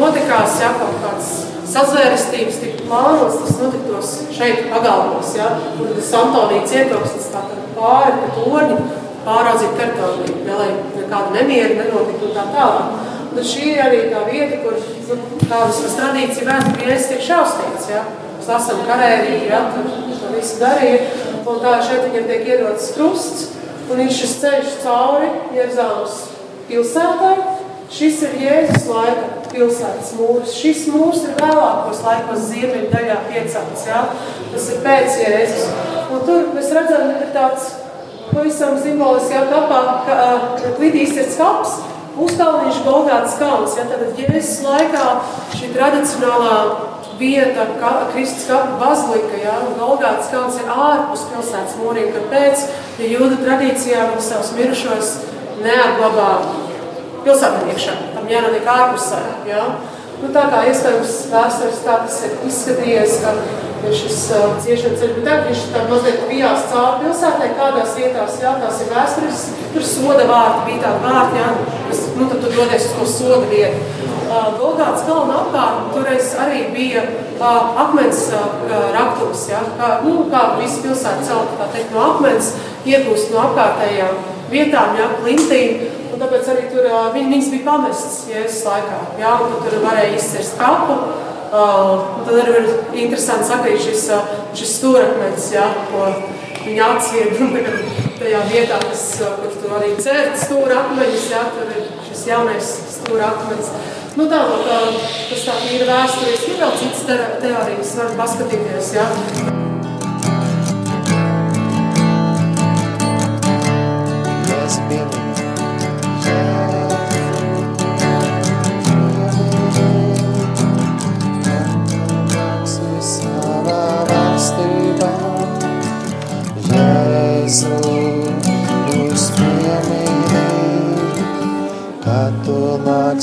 notikās, 0.00 0.58
ja 0.64 0.72
kaut 0.80 0.98
kāds 1.04 1.30
sazvērestības 1.70 2.58
tika 2.62 2.75
plānots, 2.86 3.40
tas 3.42 3.58
notiktos 3.60 4.12
šeit 4.34 4.68
pagalmos, 4.72 5.32
ja, 5.38 5.50
un 5.80 5.90
tas 5.96 6.12
Antonija 6.20 6.66
cietoksnis 6.70 7.32
tātad 7.32 7.66
pāri 7.76 8.14
pa 8.22 8.30
torņu, 8.36 8.78
pāraudzīt 9.26 9.74
teritoriju, 9.80 10.38
ja, 10.46 10.60
lai 10.60 10.70
nekāda 10.94 11.34
nemieri 11.34 11.78
nenotiktu 11.80 12.30
tā 12.36 12.46
tālāk. 12.54 13.02
Un 13.36 13.44
šī 13.44 13.66
ir 13.74 13.82
arī 13.84 13.98
tā 14.08 14.22
vieta, 14.30 14.62
kur 14.62 14.78
nu, 14.78 15.16
tā 15.42 15.64
vismaz 15.66 15.96
tradīcija 15.98 16.46
vēstur 16.46 16.86
jēzus 16.86 17.10
tiek 17.10 17.26
šaustīts, 17.26 17.90
ja. 17.92 18.04
Mēs 18.36 18.48
lasām 18.52 18.80
karēriju, 18.86 19.42
ja, 19.50 19.60
tur 19.74 19.90
to 20.20 20.32
visu 20.32 20.60
darīja, 20.62 21.02
un 21.42 21.60
tā 21.64 21.74
šeit 21.84 22.06
viņam 22.06 22.30
tiek 22.30 22.48
iedots 22.54 22.88
krusts, 22.94 23.50
un 23.90 24.02
ir 24.02 24.14
šis 24.14 24.38
ceļš 24.42 24.78
cauri 24.84 25.30
Jeruzāmas 25.56 26.22
pilsētai. 26.70 27.55
Šis 27.92 28.18
ir 28.26 28.32
Jēzus 28.42 28.88
laika 28.90 29.26
pilsētas 29.52 30.14
mūrs. 30.18 30.54
Šis 30.58 30.86
mūrs 30.90 31.22
ir 31.28 31.36
vēlākos 31.38 32.00
laikos 32.02 32.48
ziemeļu 32.50 32.88
daļā 32.90 33.18
piecelts, 33.28 33.84
ja? 33.86 34.00
Tas 34.50 34.70
ir 34.72 34.80
pēc 34.82 35.18
Jēzus. 35.22 35.68
Un 36.10 36.24
tur 36.26 36.48
mēs 36.56 36.72
redzam, 36.74 37.12
ka 37.20 37.28
tāds 37.36 37.68
pavisam 38.32 38.74
simboliski 38.82 39.36
jau 39.36 39.44
kapā, 39.52 39.78
ka, 40.08 40.18
ka 40.58 40.72
klidīs 40.80 41.14
ir 41.14 41.30
skaps, 41.30 41.78
uzkalniņš 42.26 42.82
Golgātas 42.88 43.38
kalns. 43.38 43.78
Ja? 43.78 43.86
Tad 43.92 44.18
Jēzus 44.18 44.66
laikā 44.66 45.06
šī 45.54 45.70
tradicionālā 45.76 46.58
vieta, 47.20 47.70
ka, 47.78 47.94
Kristus 48.10 48.50
kapa 48.50 48.80
bazilika, 48.82 49.38
ja? 49.46 49.56
un 49.62 49.78
Golgātas 49.78 50.34
kalns 50.34 50.58
ir 50.58 50.74
ārpus 50.74 51.26
pilsētas 51.30 51.78
mūriem. 51.78 52.10
Kāpēc? 52.18 52.68
Ja 52.98 53.14
jūda 53.14 53.38
tradīcijā 53.46 54.10
viņi 54.10 54.26
savus 54.26 54.54
mirušos 54.58 55.16
neatglabā 55.62 56.30
pilsētā 57.26 57.66
iekšā. 57.72 57.98
Tam 58.14 58.30
jānotiek 58.30 58.72
ārpusē. 58.76 59.20
Ja? 59.50 59.68
Nu, 60.22 60.32
tā 60.32 60.46
kā 60.48 60.64
iespējams 60.70 61.16
vēstures 61.28 61.84
tā 61.84 62.00
tas 62.06 62.20
ir 62.24 62.36
izskatījies, 62.48 63.18
ka 63.20 63.34
ir 63.84 63.94
šis 63.94 64.20
uh, 64.34 64.54
ciešana 64.64 64.98
ceļš, 64.98 65.12
bet 65.18 65.26
tagad 65.26 65.48
viņš 65.50 65.64
tā 65.74 65.82
mazliet 65.90 66.22
bijās 66.30 66.64
cauri 66.72 67.02
pilsētai, 67.04 67.48
kādās 67.58 67.94
vietās, 67.98 68.38
jā, 68.42 68.54
tās 68.62 68.80
ir 68.82 68.92
vēstures, 68.94 69.42
tur 69.74 69.84
soda 69.86 70.24
vārti, 70.30 70.62
bija 70.70 70.82
tādi 70.86 71.04
vārti, 71.04 71.42
jā, 71.42 71.50
kas, 71.90 72.02
nu, 72.16 72.28
tad 72.30 72.40
tu 72.42 72.52
dodies 72.56 72.86
uz 72.88 72.94
to 72.96 73.08
soda 73.12 73.42
vietu. 73.50 73.82
Uh, 74.26 74.48
Golgāts 74.56 75.04
kalna 75.06 75.36
apkārt, 75.42 75.92
toreiz 75.94 76.32
arī 76.42 76.64
bija 76.74 77.04
uh, 77.04 77.76
akmens 77.84 78.24
uh, 78.34 78.64
raktums, 78.96 79.44
jā, 79.52 79.60
kā, 79.78 79.92
nu, 80.06 80.16
kā 80.32 80.46
visi 80.62 80.80
pilsēta 80.86 81.28
celta, 81.28 81.60
tā 81.60 81.68
teikt, 81.76 81.92
no 81.94 82.02
akmens, 82.08 82.54
iegūst 82.88 83.30
no 83.34 83.44
apkārtējām 83.50 84.18
vietām, 84.50 84.96
jā, 84.98 85.12
klintīm, 85.20 85.86
Un 86.14 86.22
tāpēc 86.22 86.50
arī 86.52 86.66
tur 86.72 86.86
viņ, 87.14 87.30
viņas 87.32 87.52
bija 87.52 87.66
pamestas 87.66 88.18
Jēzus 88.30 88.66
laikā. 88.68 88.98
Jā, 89.20 89.32
un 89.46 89.56
tur 89.64 89.78
varēja 89.84 90.14
izcirst 90.18 90.58
kapu. 90.60 90.98
Uh, 91.46 92.22
tad 92.26 92.40
arī 92.42 92.54
ir 92.58 92.70
interesanti 93.04 93.46
sakīt 93.46 93.78
šis, 93.84 94.08
uh, 94.10 94.30
šis 94.56 94.72
stūrakmens, 94.80 95.44
jā, 95.54 95.66
ko 95.92 96.08
viņa 96.64 96.88
atsied. 96.96 97.38
Tajā 98.16 98.40
vietā, 98.48 98.80
kas, 98.82 99.04
kur 99.20 99.52
tur 99.60 99.74
arī 99.76 99.92
cērt 100.00 100.40
stūrakmeņus, 100.40 101.28
jā, 101.30 101.44
tur 101.54 101.70
ir 101.70 101.84
šis 102.08 102.24
jaunais 102.32 102.72
stūrakmens. 102.96 103.70
Nu 104.16 104.26
tā, 104.32 104.40
uh, 104.48 104.98
tas 105.28 105.46
tā 105.46 105.60
ir 105.68 105.86
vēsturiski. 105.86 106.56
Ir 106.56 106.64
vēl 106.64 106.74
citas 106.82 107.06
te 107.06 107.20
teorijas, 107.44 107.94
var 108.00 108.18
paskatīties, 108.24 108.92
jā. 108.96 109.06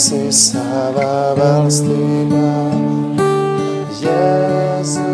Savā 0.04 1.34
valstībā. 1.38 2.48
Jēzu 4.04 5.06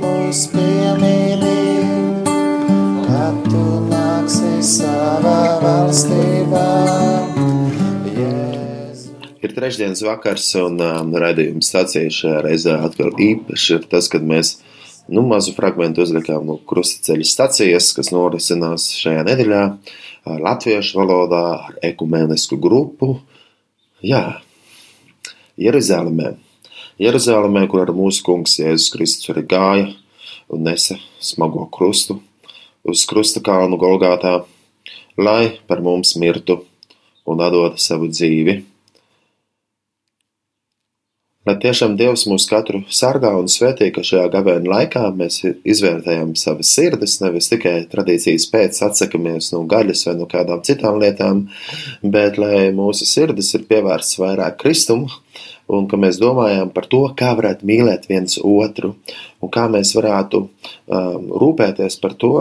mūs 0.00 0.40
piemīlī, 0.52 1.58
kad 3.04 3.42
tu 3.48 3.64
nāksi 3.90 4.52
savā 4.64 5.40
valstībā. 5.64 6.68
Ir 9.44 9.52
trešdienas 9.52 10.00
vakars, 10.06 10.46
un 10.62 10.80
um, 10.80 11.12
raidījuma 11.20 11.60
stācija 11.60 12.08
šajā 12.08 12.40
reizē 12.46 12.78
atkal 12.86 13.12
īpaši 13.20 13.76
ir 13.76 13.84
tas, 13.92 14.08
kad 14.08 14.24
mēs 14.24 14.54
nu, 15.12 15.26
mazu 15.28 15.52
fragment 15.52 16.00
uzlikām 16.00 16.46
no 16.48 16.56
krustaceļa 16.64 17.28
stacijas, 17.28 17.92
kas 17.92 18.08
norisinās 18.14 18.88
šajā 18.96 19.28
nedēļā 19.28 19.62
latviešu 20.24 20.96
valodā 21.02 21.44
ar 21.58 21.78
ekumenisku 21.92 22.56
grupu. 22.56 23.18
Jā, 24.04 24.42
Jeruzalemē. 25.56 26.34
Jeruzalemē, 27.00 27.62
kur 27.72 27.86
ar 27.86 27.92
mūsu 27.96 28.20
kungs 28.26 28.58
Jēzus 28.58 28.90
Kristus 28.92 29.30
arī 29.32 29.46
gāja 29.48 29.86
un 30.52 30.66
nesa 30.66 30.98
smago 31.24 31.64
krustu 31.72 32.18
uz 32.84 33.06
krusta 33.08 33.40
kalnu 33.40 33.78
Golgātā, 33.80 34.34
lai 35.16 35.54
par 35.64 35.80
mums 35.80 36.18
mirtu 36.20 36.58
un 37.24 37.40
atdotu 37.46 37.80
savu 37.80 38.10
dzīvi 38.12 38.58
Lai 41.44 41.58
tiešām 41.60 41.98
Dievs 42.00 42.22
mūs 42.24 42.46
katru 42.48 42.78
sargā 42.88 43.34
un 43.36 43.50
svētī, 43.52 43.90
ka 43.92 44.00
šajā 44.00 44.30
gavēņa 44.32 44.70
laikā 44.70 45.00
mēs 45.12 45.42
izvērtējam 45.44 46.30
savas 46.40 46.70
sirdis, 46.72 47.18
nevis 47.20 47.50
tikai 47.50 47.74
tradīcijas 47.90 48.46
pēc 48.48 48.78
atsakamies 48.86 49.50
no 49.52 49.60
gaļas 49.68 50.06
vai 50.08 50.14
no 50.16 50.24
kādām 50.30 50.62
citām 50.64 50.96
lietām, 51.02 51.42
bet 52.00 52.38
lai 52.40 52.70
mūsu 52.72 53.04
sirdis 53.04 53.50
ir 53.58 53.66
pievērsts 53.68 54.16
vairāk 54.22 54.56
kristumu 54.62 55.10
un 55.68 55.84
ka 55.90 55.98
mēs 56.00 56.16
domājam 56.22 56.70
par 56.72 56.88
to, 56.88 57.02
kā 57.12 57.34
varētu 57.36 57.68
mīlēt 57.68 58.08
viens 58.08 58.38
otru 58.40 58.94
un 59.44 59.52
kā 59.52 59.66
mēs 59.68 59.92
varētu 59.98 60.40
um, 60.40 61.28
rūpēties 61.44 61.98
par 62.00 62.16
to, 62.24 62.32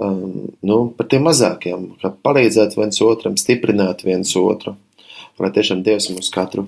um, 0.00 0.46
nu, 0.64 0.78
par 0.96 1.10
tiem 1.12 1.28
mazākiem, 1.28 1.90
kā 2.00 2.14
palīdzēt 2.24 2.78
viens 2.80 3.04
otram, 3.04 3.36
stiprināt 3.36 4.00
viens 4.08 4.32
otru. 4.40 4.78
Lai 5.36 5.52
tiešām 5.52 5.84
Dievs 5.84 6.08
mūs 6.14 6.32
katru 6.32 6.64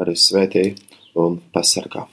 arī 0.00 0.16
svētīja 0.16 0.91
un 1.18 1.38
pasargā. 1.54 2.06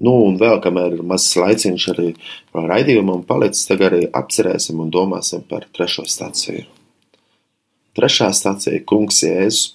Nu, 0.00 0.14
un 0.24 0.38
vēl, 0.40 0.56
kamēr 0.64 0.96
ir 0.96 1.02
mazs 1.04 1.34
laiciņš 1.36 1.86
arī 1.92 2.06
raidījumam 2.56 3.20
palicis, 3.28 3.66
tagad 3.68 3.90
arī 3.90 4.06
apcerēsim 4.16 4.80
un 4.80 4.92
domāsim 4.92 5.42
par 5.48 5.66
trešo 5.76 6.06
stāciju. 6.08 6.64
Trešā 7.98 8.30
stācija- 8.32 8.80
Kungs 8.88 9.20
Jēzus 9.26 9.74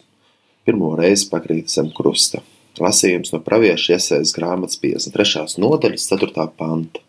pirmo 0.65 0.95
reizi 0.97 1.29
pakrīt 1.29 1.69
zem 1.69 1.91
krusta. 1.93 2.41
Lasījums 2.81 3.31
no 3.33 3.39
pravieša 3.39 3.93
iesaistas 3.93 4.33
grāmatas 4.33 4.79
53. 4.81 5.59
nodaļas 5.61 6.09
4. 6.09 6.47
panta. 6.57 6.99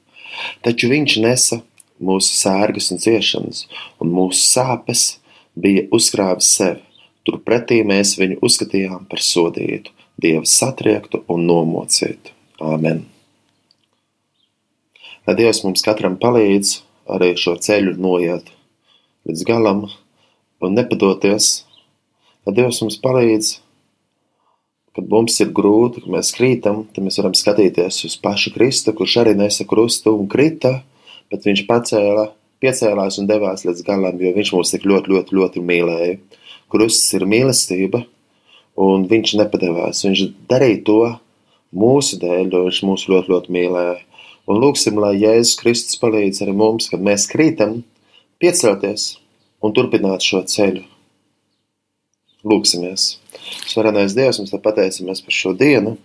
Taču 0.62 0.90
viņš 0.92 1.16
nesa 1.24 1.62
mūsu 1.98 2.36
sērgas 2.36 2.90
un 2.92 2.98
ciešanas, 2.98 3.66
un 3.98 4.12
mūsu 4.12 4.44
sāpes 4.44 5.16
bija 5.56 5.88
uzkrāvis 5.90 6.52
sevi 6.58 6.85
Turpretī 7.26 7.80
mēs 7.86 8.14
viņu 8.20 8.38
uzskatījām 8.46 9.06
par 9.10 9.22
sodītu, 9.24 9.92
Dieva 10.16 10.46
satriektu 10.48 11.20
un 11.28 11.42
nomocītu. 11.44 12.32
Āmen! 12.64 13.02
Lai 15.26 15.34
Dievs 15.36 15.64
mums 15.66 15.82
katram 15.84 16.14
palīdz 16.22 16.76
arī 17.10 17.32
šo 17.36 17.56
ceļu 17.60 17.96
noiet 17.98 18.48
līdz 19.26 19.42
galam 19.48 19.84
un 20.62 20.76
nepadoties, 20.78 21.66
lai 22.46 22.54
Dievs 22.56 22.78
mums 22.84 22.96
palīdz, 23.02 23.50
kad 24.96 25.10
mums 25.12 25.36
ir 25.42 25.50
grūti, 25.56 26.04
kad 26.04 26.14
mēs 26.14 26.32
krītam, 26.36 26.84
tad 26.94 27.04
mēs 27.04 27.18
varam 27.20 27.34
skatīties 27.36 28.00
uz 28.08 28.16
pašu 28.22 28.54
Kristu, 28.54 28.94
kurš 28.96 29.18
arī 29.24 29.34
nesa 29.36 29.66
krustu 29.68 30.14
un 30.16 30.30
krita, 30.30 30.78
bet 31.32 31.44
viņš 31.44 31.66
pacēla, 31.68 32.30
piecēlās 32.62 33.18
un 33.20 33.28
devās 33.28 33.66
līdz 33.66 33.84
galam, 33.84 34.22
jo 34.22 34.32
viņš 34.38 34.54
mūs 34.56 34.72
tik 34.72 34.86
ļoti, 34.88 35.12
ļoti, 35.12 35.36
ļoti 35.36 35.64
mīlēja. 35.72 36.16
Krusts 36.72 37.14
ir 37.16 37.26
mīlestība, 37.30 38.02
un 38.76 39.06
viņš 39.10 39.36
nepadevās. 39.40 40.02
Viņš 40.06 40.24
darīja 40.50 40.82
to 40.86 41.00
mūsu 41.76 42.18
dēļ, 42.22 42.50
jo 42.52 42.64
viņš 42.66 42.82
mūs 42.88 43.06
ļoti, 43.12 43.32
ļoti 43.34 43.54
mīlēja. 43.56 44.00
Un 44.46 44.60
lūksim, 44.62 44.98
lai 45.02 45.16
Jēzus 45.18 45.56
Kristus 45.58 45.98
palīdz 46.02 46.44
arī 46.44 46.54
mums, 46.54 46.90
kad 46.92 47.02
mēs 47.02 47.26
krītam, 47.30 47.80
piecelties 48.42 49.16
un 49.64 49.74
turpināt 49.74 50.22
šo 50.26 50.44
ceļu. 50.46 50.84
Lūksimies! 52.46 53.16
Svarenais 53.66 54.14
Dievs, 54.14 54.38
mēs 54.38 54.52
te 54.52 54.58
pateicamies 54.62 55.22
par 55.24 55.34
šo 55.34 55.52
dienu, 55.58 55.96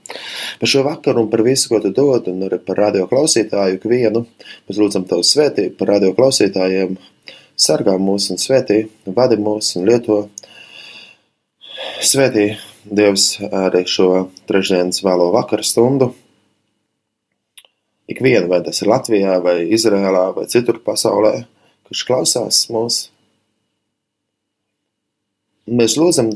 par 0.62 0.70
šo 0.70 0.82
vakaru 0.86 1.24
un 1.24 1.30
par 1.30 1.44
visu, 1.46 1.70
ko 1.70 1.80
tu 1.84 1.92
dod, 1.94 2.30
un 2.32 2.48
arī 2.48 2.58
par 2.66 2.80
radio 2.82 3.06
klausītāju 3.10 3.78
ikvienu. 3.78 4.24
Mēs 4.70 4.80
lūdzam 4.82 5.06
Tavu 5.10 5.26
svētību 5.26 5.76
par 5.78 5.94
radio 5.96 6.16
klausītājiem, 6.18 6.98
sargā 7.62 7.98
mūs 8.02 8.32
un 8.34 8.40
svētī, 8.42 8.84
vadi 9.06 9.38
mūs 9.42 9.76
un 9.78 9.88
lieto 9.90 10.24
Svētī 12.02 12.56
Dievs 12.82 13.36
arī 13.54 13.84
šo 13.86 14.08
trešdienas 14.50 15.04
vēlo 15.06 15.30
vakaru 15.36 15.66
stundu. 15.66 16.08
Ikvienu, 18.10 18.50
vai 18.50 18.60
tas 18.66 18.82
ir 18.82 18.90
Latvijā, 18.90 19.38
vai 19.44 19.62
Izrēlā, 19.78 20.24
vai 20.36 20.48
citur 20.50 20.82
pasaulē, 20.84 21.46
kurš 21.88 22.04
klausās 22.10 22.64
mūs. 22.74 23.00
Mēs 25.70 25.96
lūdzam, 26.02 26.34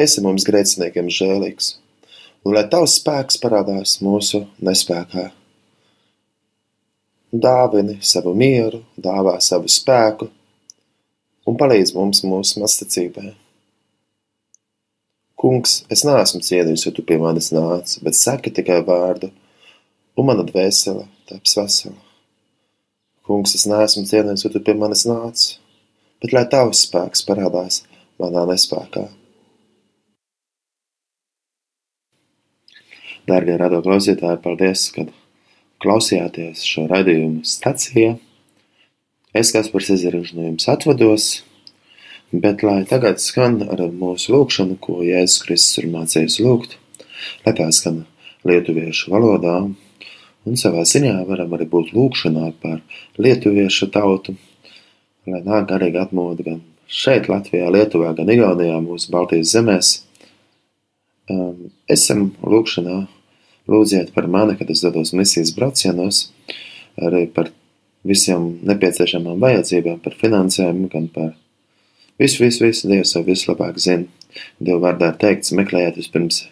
esi 0.00 0.24
mums 0.24 0.48
grēciniekiem 0.48 1.12
žēlīgs, 1.12 1.74
un 2.48 2.56
lai 2.56 2.64
tavs 2.72 2.96
spēks 2.98 3.38
parādās 3.44 4.00
mūsu 4.02 4.46
nespēkā. 4.64 5.28
Dāvini 7.34 7.96
savu 7.98 8.30
mieru, 8.38 8.84
dāvā 8.94 9.40
savu 9.42 9.66
spēku 9.66 10.28
un 11.50 11.56
palīdz 11.58 11.94
mums 11.96 12.22
mūsu 12.22 12.60
mastacībai. 12.62 13.32
Kungs, 15.44 15.80
es 15.92 16.04
neesmu 16.06 16.40
cienījis, 16.46 16.86
jo 16.86 16.92
tu 16.94 17.02
pie 17.04 17.18
manis 17.20 17.50
nāc, 17.52 17.98
bet 18.06 18.16
saki 18.16 18.52
tikai 18.54 18.78
vārdu, 18.86 19.32
un 20.16 20.28
mana 20.30 20.44
dvēsele 20.46 21.08
taps 21.28 21.56
vesela. 21.58 21.98
Kungs, 23.26 23.56
es 23.58 23.66
neesmu 23.68 24.06
cienījis, 24.08 24.46
jo 24.46 24.52
tu 24.54 24.62
pie 24.64 24.76
manis 24.78 25.04
nāc, 25.08 25.42
bet 26.22 26.32
lai 26.36 26.46
tavs 26.54 26.86
spēks 26.86 27.26
parādās 27.28 27.82
manā 28.22 28.46
nespēkā. 28.52 29.08
Dārgie 33.28 33.58
radio 33.60 33.80
klausītāji, 33.84 34.40
paldies, 34.44 34.86
ka 34.92 35.06
klausījāties 35.84 36.64
šo 36.66 36.88
raidījumu 36.90 37.44
stacijā. 37.46 38.16
Es, 39.34 39.50
kas 39.54 39.70
par 39.70 39.84
Cezariņš 39.84 40.36
no 40.36 40.48
jums 40.48 40.70
atvados, 40.70 41.32
Bet 42.34 42.62
lai 42.66 42.80
tagad 42.82 43.20
skan 43.22 43.60
ar 43.62 43.78
mūsu 43.94 44.32
lūgšanu, 44.34 44.74
ko 44.82 45.04
Jēzus 45.06 45.42
Kristus 45.44 45.78
ir 45.78 45.84
mācījis 45.92 46.40
lūgt, 46.42 46.72
lai 47.44 47.52
tā 47.54 47.68
skan 47.70 48.00
lietuviešu 48.48 49.12
valodā, 49.12 49.52
un 50.42 50.58
savā 50.58 50.82
ziņā 50.82 51.12
varam 51.28 51.54
arī 51.54 51.68
būt 51.70 51.92
lūgšanā 51.94 52.48
par 52.64 52.80
lietuviešu 53.22 53.86
tautu, 53.94 54.34
lai 55.30 55.44
nāk 55.46 55.68
garīgi 55.70 56.00
atmoda 56.02 56.48
gan 56.48 56.58
šeit, 56.90 57.30
Latvijā, 57.30 57.70
Lietuvā, 57.70 58.10
gan 58.18 58.34
Igaunijā, 58.34 58.80
mūsu 58.82 59.14
Baltijas 59.14 59.54
zemēs. 59.54 59.94
Esam 61.86 62.32
lūgšanā, 62.42 62.98
lūdziet 63.70 64.12
par 64.16 64.28
mani, 64.30 64.58
kad 64.58 64.70
es 64.70 64.82
dodos 64.84 65.14
misijas 65.16 65.54
braucienos, 65.56 66.26
arī 67.00 67.26
par 67.32 67.52
visiem 68.04 68.54
nepieciešamām 68.68 69.40
vajadzībām, 69.40 70.02
par 70.04 70.16
finansēm, 70.20 70.84
gan 70.92 71.08
par 71.12 71.32
Visu, 72.18 72.44
visu, 72.44 72.62
visu 72.62 72.86
Dievs 72.86 73.10
jau 73.16 73.24
vislabāk 73.26 73.78
zina. 73.82 74.06
Dieva 74.62 74.78
vārdā 74.88 75.10
ir 75.10 75.16
teikts, 75.18 75.54
meklējiet 75.58 75.98
vispirms. 75.98 76.44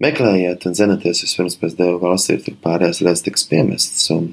Meklējiet 0.00 0.66
un 0.68 0.76
zenaties 0.78 1.24
vispirms 1.24 1.58
pēc 1.58 1.74
Dieva 1.78 1.98
valstības, 2.02 2.46
tur 2.46 2.58
pārējās 2.62 3.02
lietas 3.02 3.24
tiks 3.26 3.48
piemestas. 3.50 4.04
Un 4.14 4.30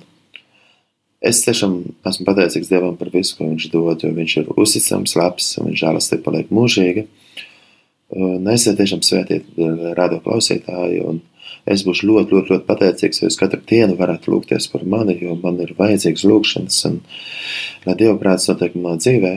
es 1.26 1.42
tiešām 1.46 1.80
esmu 2.06 2.28
pateicīgs 2.30 2.70
Dievam 2.70 2.94
par 3.00 3.10
visu, 3.14 3.34
ko 3.40 3.50
viņš 3.50 3.70
dod, 3.74 4.06
jo 4.06 4.14
viņš 4.14 4.38
ir 4.44 4.54
uzticams, 4.54 5.18
labs 5.18 5.50
un 5.58 5.72
viņš 5.72 5.82
žēlastība 5.82 6.26
paliek 6.30 6.54
mūžīga. 6.54 7.08
Un 8.16 8.48
esiet 8.48 8.78
tiešām 8.80 9.02
svētīt 9.04 9.58
rādo 9.98 10.22
klausītāji 10.24 11.02
un 11.04 11.20
Es 11.68 11.84
būšu 11.84 12.08
ļoti, 12.08 12.32
ļoti, 12.32 12.54
ļoti 12.54 12.66
pateicīgs, 12.68 13.20
ja 13.20 13.28
jūs 13.28 13.38
katru 13.40 13.60
dienu 13.68 13.98
varētu 14.00 14.32
lūgties 14.32 14.70
par 14.72 14.86
mani, 14.88 15.18
jo 15.20 15.36
man 15.42 15.60
ir 15.64 15.74
vajadzīgs 15.76 16.24
lūgšanas, 16.28 16.78
un 16.88 17.02
lai 17.84 17.96
Dieva 18.00 18.16
prāts 18.22 18.48
notiek 18.48 18.76
manā 18.78 18.96
dzīvē, 19.04 19.34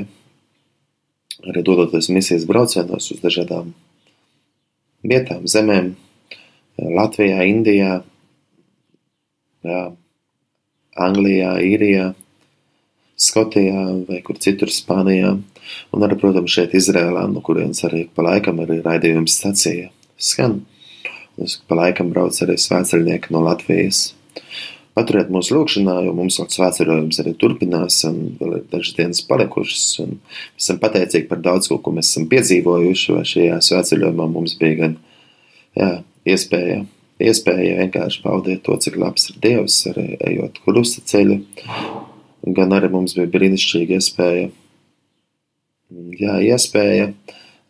arī 1.50 1.64
dodoties 1.66 2.10
misijas 2.14 2.46
braucienos 2.46 3.10
uz 3.14 3.22
dažādām 3.24 3.72
vietām, 5.10 5.48
zemēm, 5.50 5.96
Latvijā, 6.80 7.42
Indijā, 7.50 7.98
jā, 9.66 9.82
Anglijā, 11.00 11.56
Īrijā, 11.66 12.12
Skotijā 13.20 13.84
vai 14.08 14.22
kur 14.24 14.38
citur 14.40 14.72
Spānijā. 14.72 15.34
Un 15.94 16.04
arī, 16.06 16.16
protams, 16.18 16.50
šeit 16.54 16.74
Izrēlā, 16.74 17.26
no 17.30 17.42
kurienes 17.44 17.84
arī 17.86 18.06
pa 18.14 18.24
laikam 18.26 18.62
arī 18.64 18.80
raidījums 18.84 19.36
stacija 19.38 19.90
skan. 20.20 20.62
Es 21.40 21.58
pa 21.68 21.78
laikam 21.78 22.10
brauc 22.12 22.36
arī 22.44 22.56
svētceļnieki 22.60 23.32
no 23.34 23.44
Latvijas. 23.44 24.10
Paturiet 24.96 25.30
mūsu 25.32 25.54
lūkšanā, 25.54 26.00
jo 26.04 26.12
mums 26.16 26.40
vēl 26.40 26.48
svētceļojums 26.50 27.20
arī 27.22 27.32
turpinās, 27.38 28.00
un 28.08 28.18
vēl 28.40 28.56
ir 28.58 28.64
dažas 28.72 28.96
dienas 28.98 29.22
palikušas, 29.28 29.84
un 30.02 30.16
esam 30.58 30.80
pateicīgi 30.82 31.28
par 31.30 31.40
daudz 31.44 31.70
ko, 31.70 31.78
ko 31.78 31.94
mēs 31.94 32.10
esam 32.10 32.26
piedzīvojuši, 32.32 33.14
vai 33.14 33.22
šajā 33.30 33.60
svētceļojumā 33.68 34.26
mums 34.34 34.56
bija 34.60 34.80
gan, 34.82 34.96
jā, 35.78 35.90
iespēja, 36.34 36.82
iespēja 37.22 37.78
vienkārši 37.84 38.24
baudīt 38.26 38.64
to, 38.66 38.76
cik 38.82 38.98
labs 39.00 39.30
ir 39.30 39.38
Dievs, 39.46 39.78
arī 39.92 40.08
ejot 40.32 40.58
krusta 40.66 41.06
ceļu, 41.06 41.38
gan 42.56 42.72
arī 42.76 42.90
mums 42.92 43.16
bija 43.18 43.30
brīnišķīga 43.32 43.98
iespēja, 43.98 44.48
jā, 46.20 46.36
iespēja, 46.52 47.10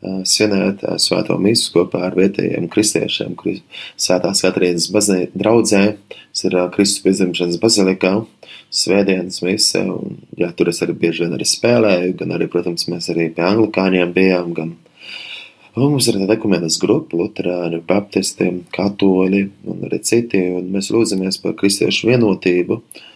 svinēt 0.00 0.84
svēto 1.02 1.36
mīsu 1.40 1.74
kopā 1.74 2.06
ar 2.06 2.16
vietējiem 2.16 2.68
kristiešiem, 2.72 3.34
svētās 4.00 4.44
Katrīnas 4.46 4.88
draudzē, 5.36 5.82
tas 6.08 6.44
ir 6.48 6.56
Kristus 6.74 7.04
piedzimšanas 7.04 7.60
bazilikā, 7.60 8.14
svētdienas 8.72 9.42
mise, 9.44 9.82
un 9.84 10.22
jā, 10.40 10.48
tur 10.56 10.70
es 10.72 10.80
arī 10.84 10.96
bieži 10.96 11.26
vien 11.26 11.36
arī 11.36 11.48
spēlēju, 11.48 12.14
gan 12.22 12.36
arī, 12.36 12.48
protams, 12.48 12.88
mēs 12.88 13.10
arī 13.12 13.28
pie 13.34 13.44
anglikāņiem 13.44 14.14
bijām, 14.16 14.54
gan 14.56 14.72
un 15.76 15.92
mums 15.94 16.08
ir 16.08 16.16
tāda 16.18 16.38
ekumenes 16.38 16.80
grupa, 16.80 17.18
luterāni, 17.20 17.82
baptisti, 17.86 18.48
katoļi 18.74 19.44
un 19.70 19.84
arī 19.88 20.00
citi, 20.06 20.40
un 20.56 20.72
mēs 20.72 20.90
lūdzamies 20.94 21.42
par 21.44 21.54
kristiešu 21.60 22.08
vienotību, 22.08 22.80
uh, 22.80 23.06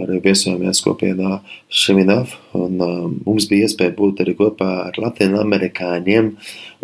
arī 0.00 0.20
viesojamies 0.24 0.80
kopienā 0.84 1.40
Šiminav, 1.68 2.32
un 2.56 2.80
um, 2.80 3.14
mums 3.26 3.48
bija 3.50 3.68
iespēja 3.68 3.94
būt 3.96 4.22
arī 4.24 4.34
kopā 4.38 4.70
ar 4.86 4.98
Latviju 5.00 5.40
amerikāņiem 5.42 6.32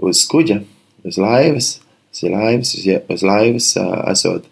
uz 0.09 0.25
kuģa, 0.29 0.61
uz 1.09 1.19
laivas, 1.21 1.71
uz 2.13 2.23
laivas, 2.29 2.75
uz, 2.77 2.87
uz 3.15 3.25
laivas 3.25 3.73
uh, 3.81 3.97
esot 4.13 4.49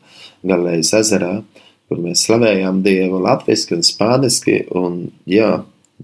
Galējas 0.46 0.92
ezerā, 1.00 1.32
kur 1.86 2.02
mēs 2.02 2.26
slavējām 2.26 2.82
Dievu 2.84 3.20
latviski 3.22 3.76
un 3.76 3.84
spāniski, 3.86 4.60
un 4.74 5.06
jā, 5.28 5.50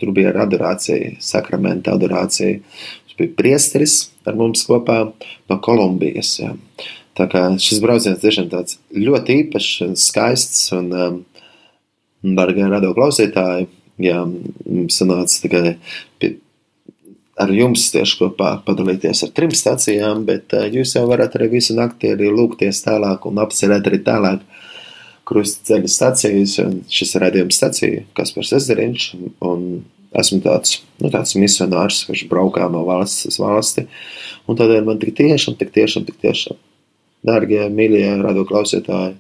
tur 0.01 0.13
bija 0.15 0.33
adorācija, 0.45 1.17
sakramenta 1.23 1.97
adorācija. 1.97 2.61
Mums 2.63 3.19
bija 3.19 3.37
priesteris 3.39 3.97
ar 4.27 4.39
mums 4.39 4.65
kopā 4.69 5.05
no 5.51 5.61
Kolumbijas, 5.63 6.37
jā. 6.41 6.55
Tā 7.13 7.27
kā 7.29 7.43
šis 7.61 7.83
brauciens 7.85 8.23
tiešām 8.23 8.47
tāds 8.49 8.79
ļoti 8.97 9.35
īpašs 9.43 9.83
un 9.85 9.99
skaists, 10.01 10.71
un 10.73 10.87
um, 10.97 11.19
Dargie 12.23 12.69
radio 12.71 12.93
klausītāji, 12.95 13.67
jā, 14.03 14.21
sanāca 14.95 15.41
tikai 15.43 15.77
pie, 16.23 16.37
ar 17.43 17.51
jums 17.51 17.89
tieši 17.95 18.19
kopā 18.21 18.53
padalīties 18.67 19.25
ar 19.27 19.33
trim 19.35 19.55
stācijām, 19.57 20.27
bet 20.29 20.55
eh, 20.57 20.69
jūs 20.77 20.95
jau 20.97 21.07
varat 21.11 21.35
arī 21.39 21.51
visu 21.57 21.77
nakti 21.79 22.13
arī 22.15 22.31
lūgties 22.31 22.85
tālāk 22.85 23.27
un 23.29 23.41
apcerēt 23.43 23.89
arī 23.91 24.03
tālāk 24.07 24.45
krusta 25.29 25.73
ceļa 25.73 25.91
stacijas, 25.91 26.59
un 26.63 26.81
šis 26.91 27.17
ir 27.17 27.25
redzījums 27.27 27.59
stacija, 27.59 28.05
Kaspars 28.19 28.53
Ezeriņš, 28.59 29.09
un 29.49 29.67
esmu 30.19 30.41
tāds, 30.45 30.81
nu, 31.01 31.11
tāds 31.13 31.37
misionārs, 31.39 32.03
kurš 32.09 32.27
braukā 32.31 32.67
no 32.71 32.83
valsts 32.87 33.31
uz 33.31 33.39
valsti, 33.41 33.87
un 34.47 34.59
tādēļ 34.59 34.87
man 34.87 35.01
tik 35.03 35.15
tiešām, 35.19 35.57
tik 35.61 35.73
tiešām, 35.75 36.07
tik 36.09 36.19
tiešām, 36.23 36.59
dārgie, 37.27 37.63
mīļie 37.73 38.09
radio 38.21 38.45
klausītāji, 38.49 39.17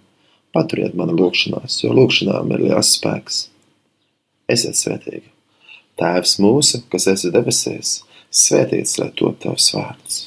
Paturiet 0.52 0.92
mani 0.92 1.14
lūgšanās, 1.16 1.78
jo 1.80 1.94
lūgšanām 1.96 2.50
ir 2.52 2.66
liels 2.66 2.90
spēks. 2.98 3.46
Esiet 4.52 4.76
svētīgi! 4.76 5.30
Tēvs 5.96 6.34
mūsu, 6.44 6.82
kas 6.92 7.06
esi 7.08 7.30
debesīs, 7.32 7.92
svētīts 8.28 8.98
lai 9.00 9.08
top 9.16 9.38
tavs 9.40 9.70
vārds, 9.72 10.18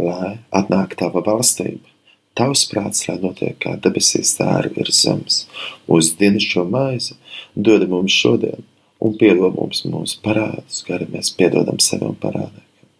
lai 0.00 0.38
atnāk 0.60 0.96
tava 0.96 1.20
valstība, 1.28 1.92
tavs 2.40 2.64
prāts, 2.72 3.04
lai 3.08 3.18
notiek 3.20 3.60
kā 3.60 3.76
debesīs, 3.84 4.32
tā 4.40 4.48
arī 4.62 4.72
ir 4.80 4.92
zemes. 4.96 5.42
Mūsu 5.88 6.16
dienascho 6.24 6.64
maizi 6.72 7.20
dod 7.68 7.84
mums 7.92 8.16
šodien, 8.16 8.64
un 8.96 9.16
piedod 9.20 9.60
mums 9.60 9.84
mūsu 9.84 10.22
parādus, 10.24 10.84
kā 10.88 10.96
arī 10.96 11.12
mēs 11.18 11.34
piedodam 11.36 11.82
savam 11.84 12.16
parādniekiem. 12.24 12.92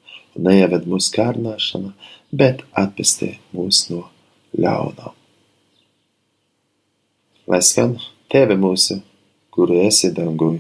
Neieved 0.45 0.85
mūsu 0.93 1.17
kārdināšanā, 1.17 1.95
bet 2.37 2.67
atpestī 2.77 3.39
mūs 3.57 3.87
no 3.89 4.11
ļaunām 4.61 5.17
lai 7.47 7.63
skan 7.63 7.95
Tēve 8.27 8.57
mūsu, 8.59 8.97
kuru 9.55 9.77
esi 9.87 10.11
dangū. 10.15 10.57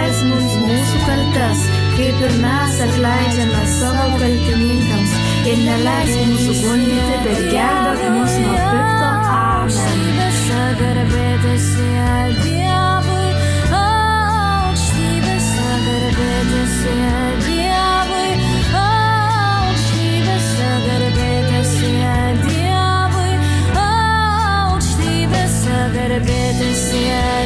atleisk 0.00 0.24
mums 0.28 0.52
mūsų 0.64 1.00
kaltes, 1.04 1.64
kaip 1.98 2.22
ir 2.26 2.36
mes 2.40 2.78
atleidžiame 2.86 3.64
savo 3.74 4.06
kaltininkams. 4.22 5.16
Ir 5.50 5.60
neleisk 5.66 6.22
mūsų 6.30 6.56
gundyti, 6.64 7.18
bet 7.26 7.42
gelbėk 7.52 8.06
mus 8.16 8.38
nuo 8.44 8.56
pikto 8.70 9.10
amžiaus. 9.36 10.08
garbėtis 26.10 26.86
jai. 26.96 27.39